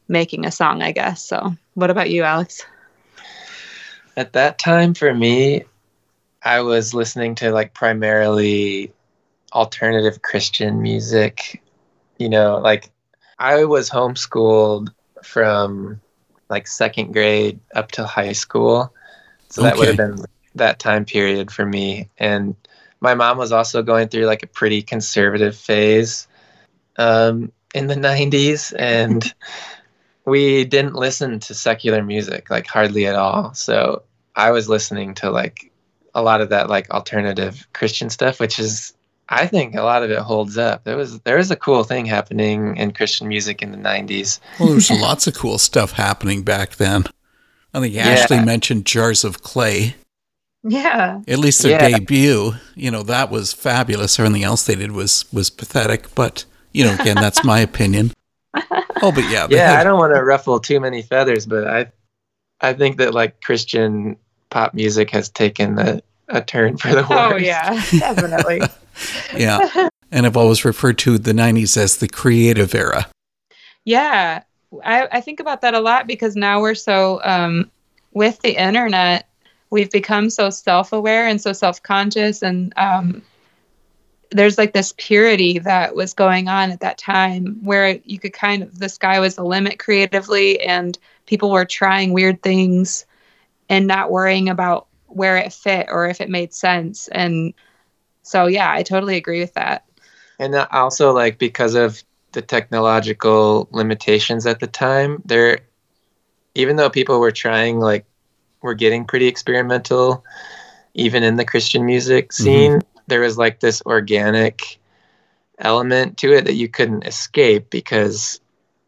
making 0.08 0.46
a 0.46 0.52
song 0.52 0.82
I 0.82 0.92
guess 0.92 1.24
so 1.24 1.56
what 1.76 1.90
about 1.92 2.10
you 2.10 2.24
Alex 2.24 2.66
At 4.18 4.34
that 4.34 4.58
time 4.60 4.94
for 4.94 5.14
me, 5.14 5.66
I 6.44 6.62
was 6.62 6.94
listening 6.94 7.36
to 7.36 7.52
like 7.52 7.74
primarily 7.74 8.94
alternative 9.54 10.22
Christian 10.22 10.82
music. 10.82 11.62
You 12.18 12.30
know, 12.30 12.58
like 12.58 12.90
I 13.38 13.66
was 13.66 13.90
homeschooled 13.90 14.90
from 15.24 16.00
like 16.50 16.68
second 16.68 17.12
grade 17.14 17.60
up 17.74 17.92
to 17.94 18.06
high 18.06 18.34
school. 18.34 18.94
So 19.50 19.64
that 19.64 19.78
would 19.78 19.88
have 19.88 19.98
been 19.98 20.26
that 20.56 20.80
time 20.80 21.06
period 21.06 21.52
for 21.52 21.66
me. 21.66 22.10
And 22.18 22.56
my 23.02 23.14
mom 23.14 23.38
was 23.38 23.52
also 23.52 23.84
going 23.84 24.08
through 24.08 24.26
like 24.26 24.44
a 24.44 24.48
pretty 24.48 24.82
conservative 24.82 25.56
phase 25.56 26.28
um, 26.98 27.52
in 27.74 27.88
the 27.88 27.96
90s. 27.96 28.74
And 28.78 29.34
we 30.26 30.66
didn't 30.66 30.96
listen 30.96 31.40
to 31.42 31.54
secular 31.54 32.04
music 32.04 32.50
like 32.50 32.68
hardly 32.68 33.06
at 33.06 33.16
all. 33.16 33.54
So 33.54 34.04
I 34.36 34.52
was 34.52 34.70
listening 34.70 35.14
to 35.16 35.30
like 35.30 35.72
a 36.14 36.22
lot 36.22 36.42
of 36.42 36.50
that 36.50 36.70
like 36.70 36.90
alternative 36.90 37.68
Christian 37.74 38.10
stuff, 38.10 38.40
which 38.40 38.60
is 38.60 38.95
I 39.30 39.48
think 39.48 39.74
a 39.76 39.82
lot 39.82 40.04
of 40.04 40.12
it 40.12 40.20
holds 40.20 40.58
up. 40.58 40.84
There 40.84 40.98
was 40.98 41.20
there 41.22 41.38
was 41.38 41.50
a 41.52 41.56
cool 41.56 41.84
thing 41.84 42.06
happening 42.06 42.78
in 42.78 42.92
Christian 42.92 43.28
music 43.28 43.62
in 43.62 43.72
the 43.72 43.78
'90s. 43.78 44.40
Well, 44.60 44.68
there 44.70 44.76
was 44.76 44.92
lots 44.92 45.26
of 45.28 45.34
cool 45.36 45.58
stuff 45.58 45.94
happening 45.94 46.44
back 46.44 46.76
then. 46.76 47.06
I 47.74 47.80
think 47.82 47.94
Yeah. 47.94 48.08
Ashley 48.08 48.44
mentioned 48.44 48.86
Jars 48.86 49.24
of 49.24 49.42
Clay. 49.42 49.96
yeah 50.64 51.22
At 51.28 51.40
least 51.40 51.62
their 51.62 51.72
Yeah. 51.72 51.98
debut, 51.98 52.54
you 52.76 52.92
know, 52.92 53.04
that 53.04 53.30
was 53.30 53.52
fabulous. 53.54 54.18
Everything 54.20 54.44
else 54.44 54.66
they 54.66 54.76
did 54.76 54.92
was 54.92 55.26
was 55.34 55.50
pathetic. 55.50 56.14
But 56.16 56.46
you 56.72 56.84
know, 56.86 56.94
again, 56.94 57.16
that's 57.16 57.44
my 57.44 57.60
opinion. 57.72 58.12
Oh, 59.02 59.12
but 59.12 59.30
yeah, 59.30 59.48
Yeah, 59.50 59.72
had- 59.72 59.80
I 59.82 59.84
don't 59.84 60.00
want 60.00 60.14
to 60.16 60.24
ruffle 60.24 60.60
too 60.60 60.80
many 60.80 61.02
feathers, 61.02 61.46
but 61.46 61.68
I 61.68 61.92
I 62.62 62.74
think 62.74 62.98
that 62.98 63.14
like 63.14 63.42
Christian 63.42 64.18
pop 64.50 64.74
music 64.74 65.10
has 65.12 65.30
taken 65.30 65.76
the 65.76 66.02
a 66.30 66.42
turn 66.42 66.78
for 66.78 66.90
the 66.90 67.06
oh, 67.06 67.10
worse. 67.10 67.34
Oh 67.34 67.36
yeah, 67.38 67.70
definitely. 68.00 68.62
Yeah. 69.36 69.90
and 70.12 70.26
I've 70.26 70.38
always 70.38 70.64
referred 70.64 70.98
to 71.00 71.18
the 71.18 71.34
90s 71.34 71.78
as 71.78 71.98
the 71.98 72.08
creative 72.08 72.74
era. 72.74 73.08
Yeah, 73.84 74.44
I, 74.84 75.08
I 75.12 75.22
think 75.22 75.40
about 75.40 75.62
that 75.62 75.74
a 75.74 75.80
lot 75.80 76.08
because 76.08 76.36
now 76.36 76.62
we're 76.62 76.76
so 76.76 77.22
um, 77.24 77.72
with 78.14 78.42
the 78.42 78.62
internet, 78.62 79.30
we've 79.70 79.92
become 79.92 80.30
so 80.30 80.50
self-aware 80.50 81.28
and 81.28 81.40
so 81.40 81.54
self-conscious, 81.54 82.42
and 82.42 82.74
um, 82.78 83.22
there's 84.32 84.58
like 84.58 84.74
this 84.74 84.94
purity 84.98 85.60
that 85.60 85.96
was 85.96 86.14
going 86.14 86.48
on 86.48 86.72
at 86.72 86.80
that 86.80 86.98
time 86.98 87.60
where 87.64 88.00
you 88.06 88.20
could 88.20 88.34
kind 88.34 88.64
of 88.64 88.80
the 88.80 88.90
sky 88.90 89.20
was 89.20 89.36
the 89.36 89.46
limit 89.46 89.80
creatively, 89.80 90.60
and 90.62 90.98
people 91.26 91.52
were 91.52 91.66
trying 91.66 92.14
weird 92.14 92.42
things 92.42 93.06
and 93.70 93.88
not 93.88 94.12
worrying 94.12 94.50
about 94.50 94.88
where 95.08 95.38
it 95.38 95.54
fit 95.54 95.88
or 95.90 96.08
if 96.08 96.22
it 96.22 96.30
made 96.30 96.54
sense, 96.54 97.08
and 97.10 97.54
so 98.26 98.48
yeah, 98.48 98.72
I 98.72 98.84
totally 98.84 99.18
agree 99.18 99.40
with 99.40 99.54
that. 99.54 99.86
And 100.40 100.56
uh, 100.56 100.68
also 100.72 101.14
like 101.14 101.38
because 101.38 101.76
of 101.76 102.04
the 102.32 102.42
technological 102.42 103.70
limitations 103.72 104.46
at 104.46 104.60
the 104.60 104.68
time, 104.68 105.22
there 105.26 105.60
even 106.56 106.76
though 106.76 106.90
people 106.90 107.20
were 107.20 107.32
trying 107.32 107.80
like 107.80 108.06
were 108.62 108.74
getting 108.74 109.06
pretty 109.06 109.28
experimental 109.28 110.24
even 110.96 111.24
in 111.24 111.36
the 111.36 111.46
Christian 111.46 111.86
music 111.86 112.30
mm-hmm. 112.30 112.44
scene, 112.44 112.82
there 113.08 113.22
was 113.22 113.38
like 113.38 113.60
this 113.60 113.82
organic 113.86 114.80
element 115.60 116.18
to 116.18 116.34
it 116.34 116.46
that 116.46 116.56
you 116.56 116.68
couldn't 116.68 117.06
escape 117.06 117.70
because 117.70 118.42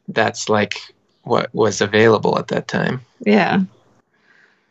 that's 0.07 0.49
like 0.49 0.79
what 1.23 1.53
was 1.53 1.79
available 1.79 2.39
at 2.39 2.47
that 2.47 2.67
time. 2.67 3.01
Yeah. 3.23 3.61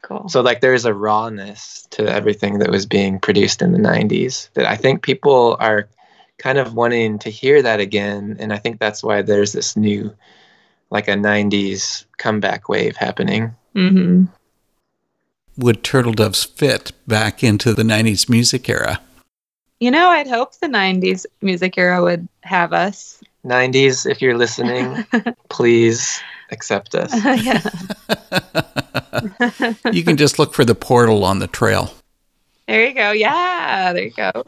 Cool. 0.07 0.29
So 0.29 0.41
like 0.41 0.61
there's 0.61 0.85
a 0.85 0.95
rawness 0.95 1.89
to 1.91 2.07
everything 2.07 2.61
that 2.61 2.71
was 2.71 2.87
being 2.87 3.19
produced 3.19 3.61
in 3.61 3.73
the 3.73 3.79
90s 3.79 4.51
that 4.55 4.65
I 4.65 4.77
think 4.77 5.03
people 5.03 5.57
are 5.59 5.89
kind 6.39 6.59
of 6.59 6.75
wanting 6.75 7.19
to 7.19 7.29
hear 7.29 7.61
that 7.61 7.81
again 7.81 8.37
and 8.39 8.53
I 8.53 8.59
think 8.59 8.79
that's 8.79 9.03
why 9.03 9.23
there's 9.23 9.51
this 9.51 9.77
new 9.77 10.15
like 10.91 11.09
a 11.09 11.17
90s 11.17 12.05
comeback 12.19 12.69
wave 12.69 12.95
happening. 12.95 13.53
hmm 13.75 14.27
Would 15.57 15.83
Turtle 15.83 16.13
Doves 16.13 16.45
fit 16.45 16.93
back 17.09 17.43
into 17.43 17.75
the 17.75 17.83
90s 17.83 18.29
music 18.29 18.69
era? 18.69 19.01
You 19.81 19.91
know, 19.91 20.09
I'd 20.09 20.29
hope 20.29 20.55
the 20.55 20.69
90s 20.69 21.27
music 21.43 21.77
era 21.77 22.01
would 22.01 22.29
have 22.43 22.73
us. 22.73 23.21
90s 23.47 24.09
if 24.11 24.21
you're 24.21 24.37
listening, 24.37 25.07
please 25.49 26.21
accept 26.51 26.95
us. 26.95 27.13
You 29.93 30.05
can 30.05 30.19
just 30.19 30.39
look 30.39 30.53
for 30.53 30.65
the 30.65 30.75
portal 30.75 31.25
on 31.25 31.39
the 31.39 31.47
trail. 31.47 31.91
There 32.69 32.87
you 32.87 32.95
go. 32.95 33.13
Yeah, 33.13 33.95
there 33.95 34.05
you 34.05 34.11
go. 34.11 34.45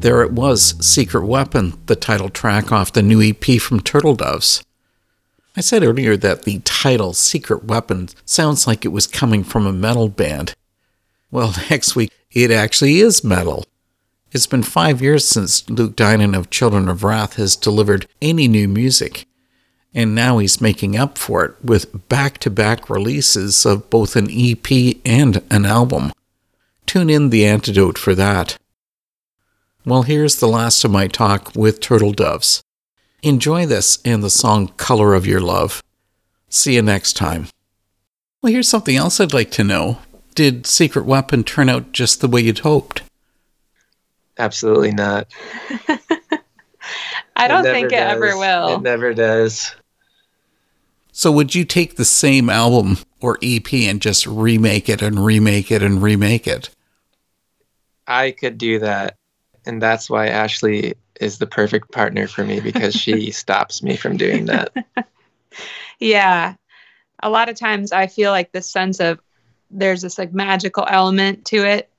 There 0.00 0.22
it 0.22 0.32
was, 0.32 0.74
Secret 0.80 1.26
Weapon, 1.26 1.78
the 1.84 1.94
title 1.94 2.30
track 2.30 2.72
off 2.72 2.90
the 2.90 3.02
new 3.02 3.20
EP 3.20 3.60
from 3.60 3.80
Turtle 3.80 4.14
Doves. 4.14 4.64
I 5.54 5.60
said 5.60 5.82
earlier 5.82 6.16
that 6.16 6.44
the 6.44 6.60
title 6.60 7.12
Secret 7.12 7.64
Weapon 7.64 8.08
sounds 8.24 8.66
like 8.66 8.86
it 8.86 8.92
was 8.92 9.06
coming 9.06 9.44
from 9.44 9.66
a 9.66 9.74
metal 9.74 10.08
band. 10.08 10.54
Well, 11.30 11.54
next 11.70 11.96
week, 11.96 12.10
it 12.32 12.50
actually 12.50 13.00
is 13.00 13.22
metal. 13.22 13.66
It's 14.32 14.46
been 14.46 14.62
five 14.62 15.02
years 15.02 15.28
since 15.28 15.68
Luke 15.68 15.96
Dinan 15.96 16.34
of 16.34 16.48
Children 16.48 16.88
of 16.88 17.04
Wrath 17.04 17.34
has 17.34 17.54
delivered 17.54 18.06
any 18.22 18.48
new 18.48 18.68
music, 18.68 19.26
and 19.92 20.14
now 20.14 20.38
he's 20.38 20.62
making 20.62 20.96
up 20.96 21.18
for 21.18 21.44
it 21.44 21.56
with 21.62 22.08
back 22.08 22.38
to 22.38 22.48
back 22.48 22.88
releases 22.88 23.66
of 23.66 23.90
both 23.90 24.16
an 24.16 24.28
EP 24.30 24.96
and 25.04 25.42
an 25.50 25.66
album. 25.66 26.10
Tune 26.86 27.10
in 27.10 27.28
the 27.28 27.44
antidote 27.44 27.98
for 27.98 28.14
that. 28.14 28.56
Well, 29.86 30.02
here's 30.02 30.36
the 30.36 30.46
last 30.46 30.84
of 30.84 30.90
my 30.90 31.06
talk 31.06 31.52
with 31.56 31.80
Turtle 31.80 32.12
Doves. 32.12 32.62
Enjoy 33.22 33.64
this 33.64 33.98
and 34.04 34.22
the 34.22 34.28
song 34.28 34.68
Color 34.76 35.14
of 35.14 35.26
Your 35.26 35.40
Love. 35.40 35.82
See 36.50 36.74
you 36.74 36.82
next 36.82 37.14
time. 37.14 37.48
Well, 38.42 38.52
here's 38.52 38.68
something 38.68 38.96
else 38.96 39.20
I'd 39.20 39.32
like 39.32 39.50
to 39.52 39.64
know. 39.64 39.98
Did 40.34 40.66
Secret 40.66 41.06
Weapon 41.06 41.44
turn 41.44 41.70
out 41.70 41.92
just 41.92 42.20
the 42.20 42.28
way 42.28 42.42
you'd 42.42 42.58
hoped? 42.58 43.02
Absolutely 44.38 44.92
not. 44.92 45.28
I 47.36 47.48
don't 47.48 47.64
never 47.64 47.74
think 47.74 47.86
it 47.86 47.96
does. 47.96 48.16
ever 48.16 48.36
will. 48.36 48.76
It 48.76 48.82
never 48.82 49.14
does. 49.14 49.74
So, 51.10 51.32
would 51.32 51.54
you 51.54 51.64
take 51.64 51.96
the 51.96 52.04
same 52.04 52.50
album 52.50 52.98
or 53.20 53.38
EP 53.42 53.72
and 53.72 54.00
just 54.00 54.26
remake 54.26 54.90
it 54.90 55.00
and 55.02 55.24
remake 55.24 55.70
it 55.70 55.82
and 55.82 56.02
remake 56.02 56.46
it? 56.46 56.70
I 58.06 58.30
could 58.30 58.58
do 58.58 58.78
that. 58.80 59.16
And 59.66 59.80
that's 59.80 60.08
why 60.08 60.28
Ashley 60.28 60.94
is 61.20 61.38
the 61.38 61.46
perfect 61.46 61.92
partner 61.92 62.26
for 62.26 62.44
me 62.44 62.60
because 62.60 62.94
she 62.94 63.30
stops 63.30 63.82
me 63.82 63.96
from 63.96 64.16
doing 64.16 64.46
that. 64.46 64.72
yeah. 66.00 66.54
A 67.22 67.30
lot 67.30 67.48
of 67.48 67.56
times 67.56 67.92
I 67.92 68.06
feel 68.06 68.30
like 68.30 68.52
this 68.52 68.70
sense 68.70 69.00
of 69.00 69.20
there's 69.70 70.02
this 70.02 70.18
like 70.18 70.32
magical 70.32 70.86
element 70.88 71.44
to 71.46 71.64
it, 71.64 71.90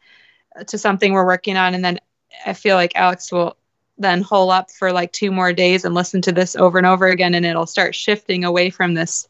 to 0.67 0.77
something 0.77 1.13
we're 1.13 1.25
working 1.25 1.55
on. 1.55 1.75
And 1.75 1.85
then 1.85 1.99
I 2.45 2.53
feel 2.53 2.75
like 2.75 2.95
Alex 2.95 3.31
will 3.31 3.55
then 3.97 4.21
hole 4.21 4.49
up 4.49 4.71
for 4.71 4.91
like 4.91 5.11
two 5.11 5.31
more 5.31 5.53
days 5.53 5.85
and 5.85 5.93
listen 5.93 6.21
to 6.23 6.31
this 6.31 6.55
over 6.55 6.79
and 6.79 6.87
over 6.87 7.07
again. 7.07 7.35
And 7.35 7.45
it'll 7.45 7.67
start 7.67 7.93
shifting 7.93 8.43
away 8.43 8.71
from 8.71 8.95
this 8.95 9.27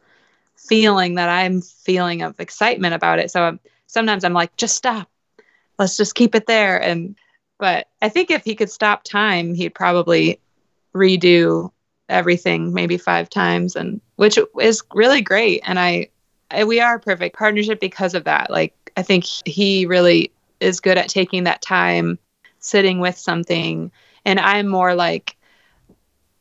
feeling 0.56 1.16
that 1.16 1.28
I'm 1.28 1.62
feeling 1.62 2.22
of 2.22 2.40
excitement 2.40 2.94
about 2.94 3.20
it. 3.20 3.30
So 3.30 3.44
I'm, 3.44 3.60
sometimes 3.88 4.24
I'm 4.24 4.34
like, 4.34 4.56
just 4.56 4.78
stop. 4.78 5.10
Let's 5.78 5.98
just 5.98 6.16
keep 6.16 6.34
it 6.34 6.48
there. 6.48 6.82
And, 6.82 7.18
but 7.62 7.88
I 8.02 8.10
think 8.10 8.32
if 8.32 8.44
he 8.44 8.56
could 8.56 8.72
stop 8.72 9.04
time, 9.04 9.54
he'd 9.54 9.76
probably 9.76 10.40
redo 10.96 11.72
everything 12.10 12.74
maybe 12.74 12.98
five 12.98 13.30
times 13.30 13.76
and 13.76 14.02
which 14.16 14.38
is 14.60 14.84
really 14.94 15.22
great. 15.22 15.62
And 15.64 15.80
i 15.80 16.10
we 16.66 16.82
are 16.82 16.96
a 16.96 17.00
perfect 17.00 17.38
partnership 17.38 17.80
because 17.80 18.16
of 18.16 18.26
that. 18.26 18.50
Like 18.50 18.74
i 18.98 19.04
think 19.04 19.26
he 19.46 19.86
really 19.86 20.32
is 20.60 20.82
good 20.82 20.98
at 20.98 21.08
taking 21.08 21.46
that 21.46 21.62
time 21.62 22.18
sitting 22.60 23.00
with 23.00 23.18
something. 23.18 23.92
And 24.26 24.40
i'm 24.40 24.68
more 24.68 24.96
like 24.96 25.38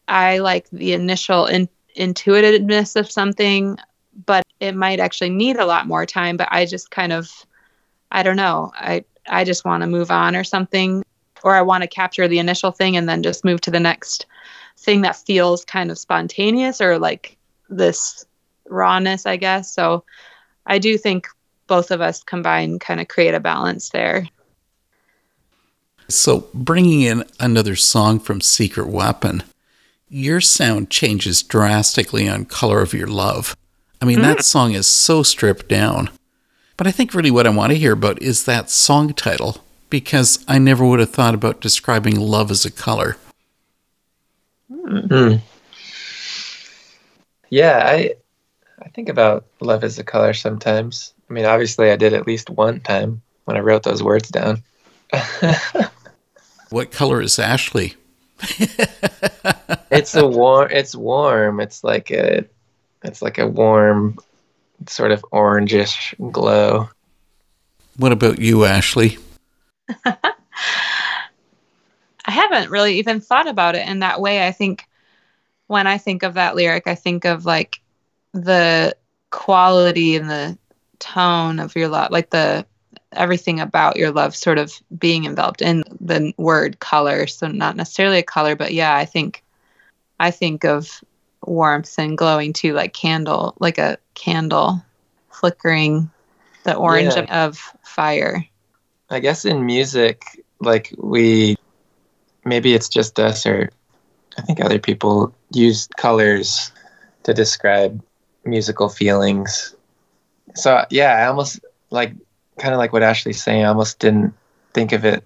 i 0.09 0.39
like 0.39 0.68
the 0.71 0.95
initial 0.95 1.45
in, 1.47 1.68
intuitiveness 1.95 2.97
of 2.97 3.11
something 3.11 3.79
but 4.27 4.45
it 4.59 4.75
might 4.75 5.01
actually 5.01 5.31
need 5.31 5.57
a 5.57 5.66
lot 5.66 5.87
more 5.87 6.07
time. 6.07 6.39
But 6.39 6.49
i 6.51 6.64
just 6.64 6.91
kind 6.91 7.12
of 7.12 7.31
i 8.11 8.23
don't 8.23 8.37
know. 8.37 8.73
I 8.75 9.05
i 9.29 9.45
just 9.45 9.66
want 9.66 9.83
to 9.83 9.87
move 9.87 10.11
on 10.11 10.35
or 10.35 10.45
something 10.45 11.05
or 11.45 11.55
i 11.55 11.62
want 11.62 11.82
to 11.82 11.88
capture 11.88 12.28
the 12.28 12.38
initial 12.38 12.70
thing 12.70 12.97
and 12.97 13.09
then 13.09 13.22
just 13.22 13.45
move 13.45 13.61
to 13.61 13.70
the 13.70 13.80
next 13.80 14.26
thing 14.80 15.03
that 15.03 15.16
feels 15.16 15.64
kind 15.64 15.91
of 15.91 15.99
spontaneous 15.99 16.80
or 16.80 16.99
like 16.99 17.36
this 17.68 18.24
rawness, 18.70 19.26
I 19.26 19.36
guess. 19.36 19.72
So 19.72 20.05
I 20.66 20.78
do 20.78 20.97
think 20.97 21.28
both 21.66 21.91
of 21.91 22.01
us 22.01 22.22
combined 22.22 22.80
kind 22.80 23.01
of 23.01 23.09
create 23.09 23.34
a 23.34 23.41
balance 23.41 23.91
there. 23.91 24.28
So, 26.09 26.49
bringing 26.53 27.03
in 27.03 27.24
another 27.38 27.76
song 27.76 28.18
from 28.18 28.41
Secret 28.41 28.88
Weapon, 28.88 29.45
your 30.09 30.41
sound 30.41 30.91
changes 30.91 31.41
drastically 31.41 32.28
on 32.28 32.47
Color 32.47 32.82
of 32.82 32.93
Your 32.93 33.07
Love. 33.07 33.57
I 34.03 34.07
mean, 34.07 34.18
mm-hmm. 34.18 34.26
that 34.26 34.45
song 34.45 34.72
is 34.72 34.88
so 34.88 35.22
stripped 35.22 35.68
down. 35.68 36.11
But 36.76 36.88
I 36.88 36.91
think 36.91 37.14
really 37.14 37.30
what 37.30 37.47
I 37.47 37.51
want 37.51 37.70
to 37.70 37.78
hear 37.78 37.93
about 37.93 38.20
is 38.20 38.45
that 38.45 38.70
song 38.70 39.12
title, 39.12 39.62
because 39.91 40.45
I 40.49 40.59
never 40.59 40.86
would 40.86 41.01
have 41.01 41.11
thought 41.11 41.34
about 41.34 41.61
describing 41.61 42.18
love 42.18 42.51
as 42.51 42.64
a 42.64 42.70
color. 42.70 43.16
Hmm. 44.70 45.36
Yeah, 47.51 47.82
I 47.84 48.14
I 48.80 48.88
think 48.91 49.09
about 49.09 49.45
love 49.61 49.84
as 49.84 49.99
a 49.99 50.05
color 50.05 50.32
sometimes. 50.32 51.12
I 51.28 51.32
mean, 51.32 51.45
obviously, 51.45 51.91
I 51.91 51.97
did 51.97 52.14
at 52.14 52.26
least 52.26 52.49
one 52.49 52.80
time 52.80 53.20
when 53.45 53.57
I 53.57 53.61
wrote 53.61 53.82
those 53.82 54.03
words 54.03 54.28
down. 54.28 54.62
what 56.70 56.93
color 56.93 57.20
is 57.20 57.38
Ashley? 57.38 57.97
it's 59.91 60.14
a 60.14 60.26
warm. 60.26 60.70
It's 60.70 60.95
warm. 60.95 61.61
It's 61.61 61.84
like 61.84 62.11
a. 62.11 62.45
It's 63.03 63.22
like 63.22 63.38
a 63.38 63.47
warm, 63.47 64.18
sort 64.86 65.11
of 65.11 65.24
orangish 65.32 66.14
glow. 66.30 66.91
What 67.97 68.12
about 68.12 68.38
you, 68.38 68.64
Ashley? 68.64 69.18
I 72.24 72.32
haven't 72.32 72.70
really 72.70 72.99
even 72.99 73.20
thought 73.20 73.49
about 73.49 73.74
it 73.74 73.88
in 73.88 74.01
that 74.01 74.20
way. 74.20 74.47
I 74.47 74.53
think 74.53 74.86
when 75.66 75.86
I 75.86 75.99
think 75.99 76.22
of 76.22 76.34
that 76.34 76.57
lyric, 76.57 76.86
I 76.86 76.95
think 76.95 77.24
of 77.24 77.45
like 77.45 77.80
the 78.32 78.97
quality 79.30 80.16
and 80.16 80.28
the 80.28 80.59
tone 80.99 81.59
of 81.59 81.74
your 81.74 81.88
love, 81.88 82.11
like 82.11 82.30
the 82.30 82.66
everything 83.12 83.59
about 83.59 83.97
your 83.97 84.12
love 84.12 84.36
sort 84.36 84.59
of 84.59 84.72
being 84.97 85.24
enveloped 85.24 85.62
in 85.62 85.82
the 86.01 86.32
word 86.36 86.78
color. 86.78 87.26
So 87.26 87.49
not 87.49 87.76
necessarily 87.76 88.18
a 88.18 88.22
color, 88.22 88.55
but 88.55 88.72
yeah, 88.72 88.95
I 88.95 89.05
think 89.05 89.43
I 90.18 90.30
think 90.30 90.64
of 90.64 91.03
warmth 91.43 91.99
and 91.99 92.18
glowing 92.18 92.53
too, 92.53 92.74
like 92.74 92.93
candle, 92.93 93.55
like 93.59 93.78
a 93.78 93.99
candle 94.14 94.84
flickering 95.30 96.11
the 96.64 96.74
orange 96.74 97.16
yeah. 97.16 97.47
of 97.47 97.59
fire. 97.82 98.45
I 99.11 99.20
guess 99.20 99.44
in 99.44 99.66
music, 99.66 100.22
like 100.61 100.94
we 100.98 101.56
maybe 102.44 102.74
it's 102.74 102.88
just 102.88 103.18
us 103.18 103.44
or 103.44 103.70
I 104.38 104.42
think 104.42 104.61
other 104.61 104.78
people 104.78 105.34
use 105.52 105.88
colors 105.96 106.72
to 107.24 107.34
describe 107.34 108.02
musical 108.44 108.88
feelings. 108.88 109.74
So 110.54 110.84
yeah, 110.90 111.14
I 111.16 111.26
almost 111.26 111.61
like 111.90 112.14
kind 112.58 112.72
of 112.72 112.78
like 112.78 112.92
what 112.92 113.02
Ashley's 113.02 113.42
saying. 113.42 113.64
I 113.64 113.68
almost 113.68 113.98
didn't 113.98 114.34
think 114.74 114.92
of 114.92 115.04
it 115.04 115.24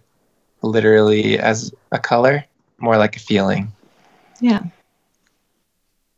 literally 0.62 1.38
as 1.38 1.72
a 1.92 1.98
color, 1.98 2.44
more 2.78 2.96
like 2.96 3.16
a 3.16 3.20
feeling. 3.20 3.70
Yeah. 4.40 4.62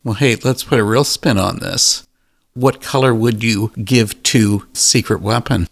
Well, 0.04 0.14
hey, 0.14 0.36
let's 0.36 0.62
put 0.62 0.78
a 0.78 0.84
real 0.84 1.04
spin 1.04 1.36
on 1.36 1.58
this. 1.58 2.06
What 2.54 2.80
color 2.80 3.12
would 3.12 3.42
you 3.42 3.72
give 3.84 4.22
to 4.24 4.66
Secret 4.72 5.20
Weapon? 5.20 5.66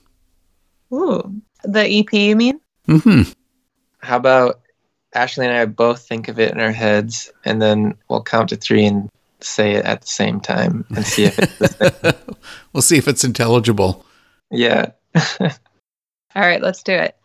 Ooh, 0.93 1.41
the 1.65 1.85
EP, 1.85 2.13
you 2.13 2.37
mean? 2.37 2.61
Mm-hmm. 2.89 3.31
How 4.01 4.17
about 4.17 4.61
Ashley 5.15 5.47
and 5.47 5.57
I 5.57 5.65
both 5.65 6.07
think 6.07 6.29
of 6.29 6.39
it 6.39 6.53
in 6.53 6.61
our 6.61 6.73
heads, 6.73 7.33
and 7.45 7.63
then 7.63 7.95
we'll 8.09 8.23
count 8.23 8.51
to 8.51 8.57
three 8.57 8.85
and 8.85 9.09
say 9.41 9.73
it 9.73 9.85
at 9.85 10.01
the 10.01 10.07
same 10.07 10.41
time 10.41 10.85
and 10.95 11.07
see 11.07 11.25
if 11.25 11.39
it's 11.39 12.19
we'll 12.73 12.83
see 12.83 12.97
if 12.97 13.07
it's 13.09 13.25
intelligible. 13.25 14.05
Yeah. 14.51 14.93
All 15.41 15.51
right, 16.35 16.61
let's 16.61 16.83
do 16.83 16.93
it. 16.93 17.17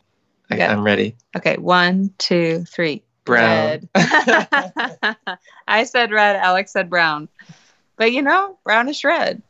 Okay, 0.51 0.65
I'm 0.65 0.83
ready. 0.83 1.15
Okay, 1.35 1.57
one, 1.57 2.13
two, 2.17 2.63
three. 2.65 3.03
Brown. 3.25 3.87
I 3.95 5.83
said 5.85 6.11
red. 6.11 6.35
Alex 6.35 6.71
said 6.71 6.89
brown. 6.89 7.29
But 7.97 8.11
you 8.11 8.21
know, 8.23 8.57
brownish 8.63 9.03
red. 9.03 9.43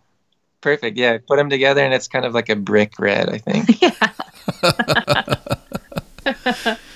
Perfect. 0.60 0.98
Yeah, 0.98 1.18
put 1.26 1.38
them 1.38 1.50
together, 1.50 1.82
and 1.82 1.94
it's 1.94 2.10
kind 2.10 2.26
of 2.26 2.34
like 2.34 2.50
a 2.50 2.58
brick 2.58 3.00
red. 3.00 3.30
I 3.30 3.38
think. 3.38 3.82
yeah. 3.82 4.12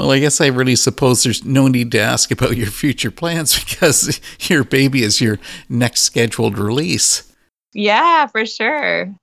Well, 0.00 0.12
I 0.12 0.18
guess 0.18 0.40
I 0.40 0.46
really 0.46 0.76
suppose 0.76 1.22
there's 1.22 1.44
no 1.44 1.68
need 1.68 1.92
to 1.92 2.00
ask 2.00 2.30
about 2.30 2.56
your 2.56 2.68
future 2.68 3.10
plans 3.10 3.62
because 3.64 4.18
your 4.48 4.64
baby 4.64 5.02
is 5.02 5.20
your 5.20 5.38
next 5.68 6.00
scheduled 6.00 6.56
release. 6.56 7.30
Yeah, 7.74 8.26
for 8.26 8.46
sure. 8.46 9.14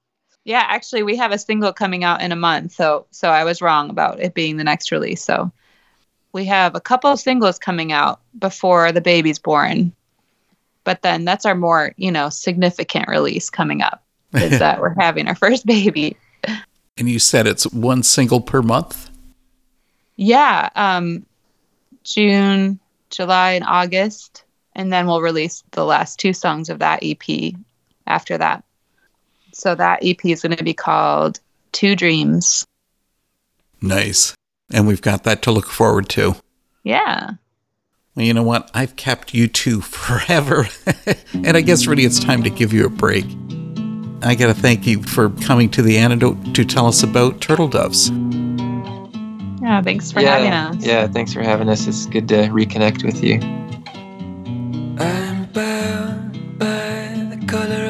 Yeah, 0.46 0.64
actually 0.68 1.02
we 1.02 1.16
have 1.16 1.32
a 1.32 1.40
single 1.40 1.74
coming 1.74 2.04
out 2.04 2.22
in 2.22 2.32
a 2.32 2.36
month, 2.36 2.74
so 2.74 3.08
so 3.10 3.30
I 3.30 3.44
was 3.44 3.60
wrong 3.60 3.90
about 3.90 4.20
it 4.20 4.36
being 4.36 4.58
the 4.58 4.64
next 4.64 4.92
release. 4.92 5.24
So 5.24 5.52
we 6.32 6.46
have 6.46 6.76
a 6.76 6.80
couple 6.80 7.12
of 7.12 7.20
singles 7.20 7.58
coming 7.58 7.92
out 7.92 8.22
before 8.38 8.92
the 8.92 9.02
baby's 9.02 9.40
born. 9.40 9.92
But 10.84 11.02
then 11.02 11.26
that's 11.26 11.48
our 11.48 11.56
more, 11.56 11.96
you 11.98 12.12
know, 12.12 12.30
significant 12.30 13.08
release 13.08 13.50
coming 13.50 13.82
up 13.82 14.04
is 14.36 14.60
that 14.60 14.80
we're 14.80 14.94
having 15.00 15.28
our 15.28 15.34
first 15.34 15.66
baby. 15.66 16.16
And 16.98 17.10
you 17.10 17.20
said 17.20 17.48
it's 17.48 17.66
one 17.68 18.04
single 18.04 18.42
per 18.42 18.62
month? 18.62 19.10
Yeah, 20.16 20.70
um, 20.76 21.26
June, 22.04 22.80
July, 23.10 23.52
and 23.52 23.66
August, 23.66 24.44
And 24.76 24.92
then 24.92 25.08
we'll 25.08 25.22
release 25.22 25.64
the 25.72 25.86
last 25.86 26.20
two 26.20 26.34
songs 26.34 26.70
of 26.70 26.80
that 26.80 27.00
EP 27.04 27.54
after 28.06 28.38
that. 28.38 28.64
So 29.52 29.76
that 29.76 30.00
EP 30.04 30.24
is 30.26 30.42
going 30.42 30.56
to 30.56 30.64
be 30.64 30.74
called 30.74 31.40
Two 31.72 31.96
Dreams. 31.96 32.66
Nice. 33.82 34.36
And 34.72 34.88
we've 34.88 35.02
got 35.02 35.24
that 35.24 35.42
to 35.44 35.52
look 35.52 35.68
forward 35.68 36.10
to. 36.10 36.36
Yeah. 36.84 37.32
Well, 38.16 38.26
you 38.26 38.34
know 38.34 38.44
what? 38.44 38.70
I've 38.74 38.96
kept 38.96 39.34
you 39.34 39.48
two 39.48 39.82
forever. 39.82 40.68
and 41.34 41.58
I 41.58 41.62
guess 41.62 41.88
really 41.88 42.06
it's 42.06 42.20
time 42.20 42.44
to 42.44 42.50
give 42.50 42.74
you 42.74 42.86
a 42.86 42.90
break. 42.90 43.26
I 44.22 44.36
got 44.36 44.48
to 44.48 44.54
thank 44.54 44.88
you 44.88 45.04
for 45.04 45.30
coming 45.30 45.70
to 45.72 45.82
the 45.82 45.98
antidote 45.98 46.56
to 46.56 46.66
tell 46.66 46.88
us 46.88 47.04
about 47.04 47.40
turtle 47.40 47.68
doves. 47.68 48.10
Yeah, 49.62 49.82
thanks 49.82 50.12
for 50.12 50.22
yeah, 50.22 50.38
having 50.38 50.80
us. 50.80 50.86
Yeah, 50.86 51.08
thanks 51.08 51.34
for 51.34 51.44
having 51.44 51.70
us. 51.70 51.88
It's 51.88 52.06
good 52.06 52.28
to 52.30 52.48
reconnect 52.48 53.04
with 53.04 53.24
you. 53.24 53.40
I'm 55.00 55.46
bound 55.52 56.58
by 56.58 57.36
the 57.36 57.46
color 57.48 57.87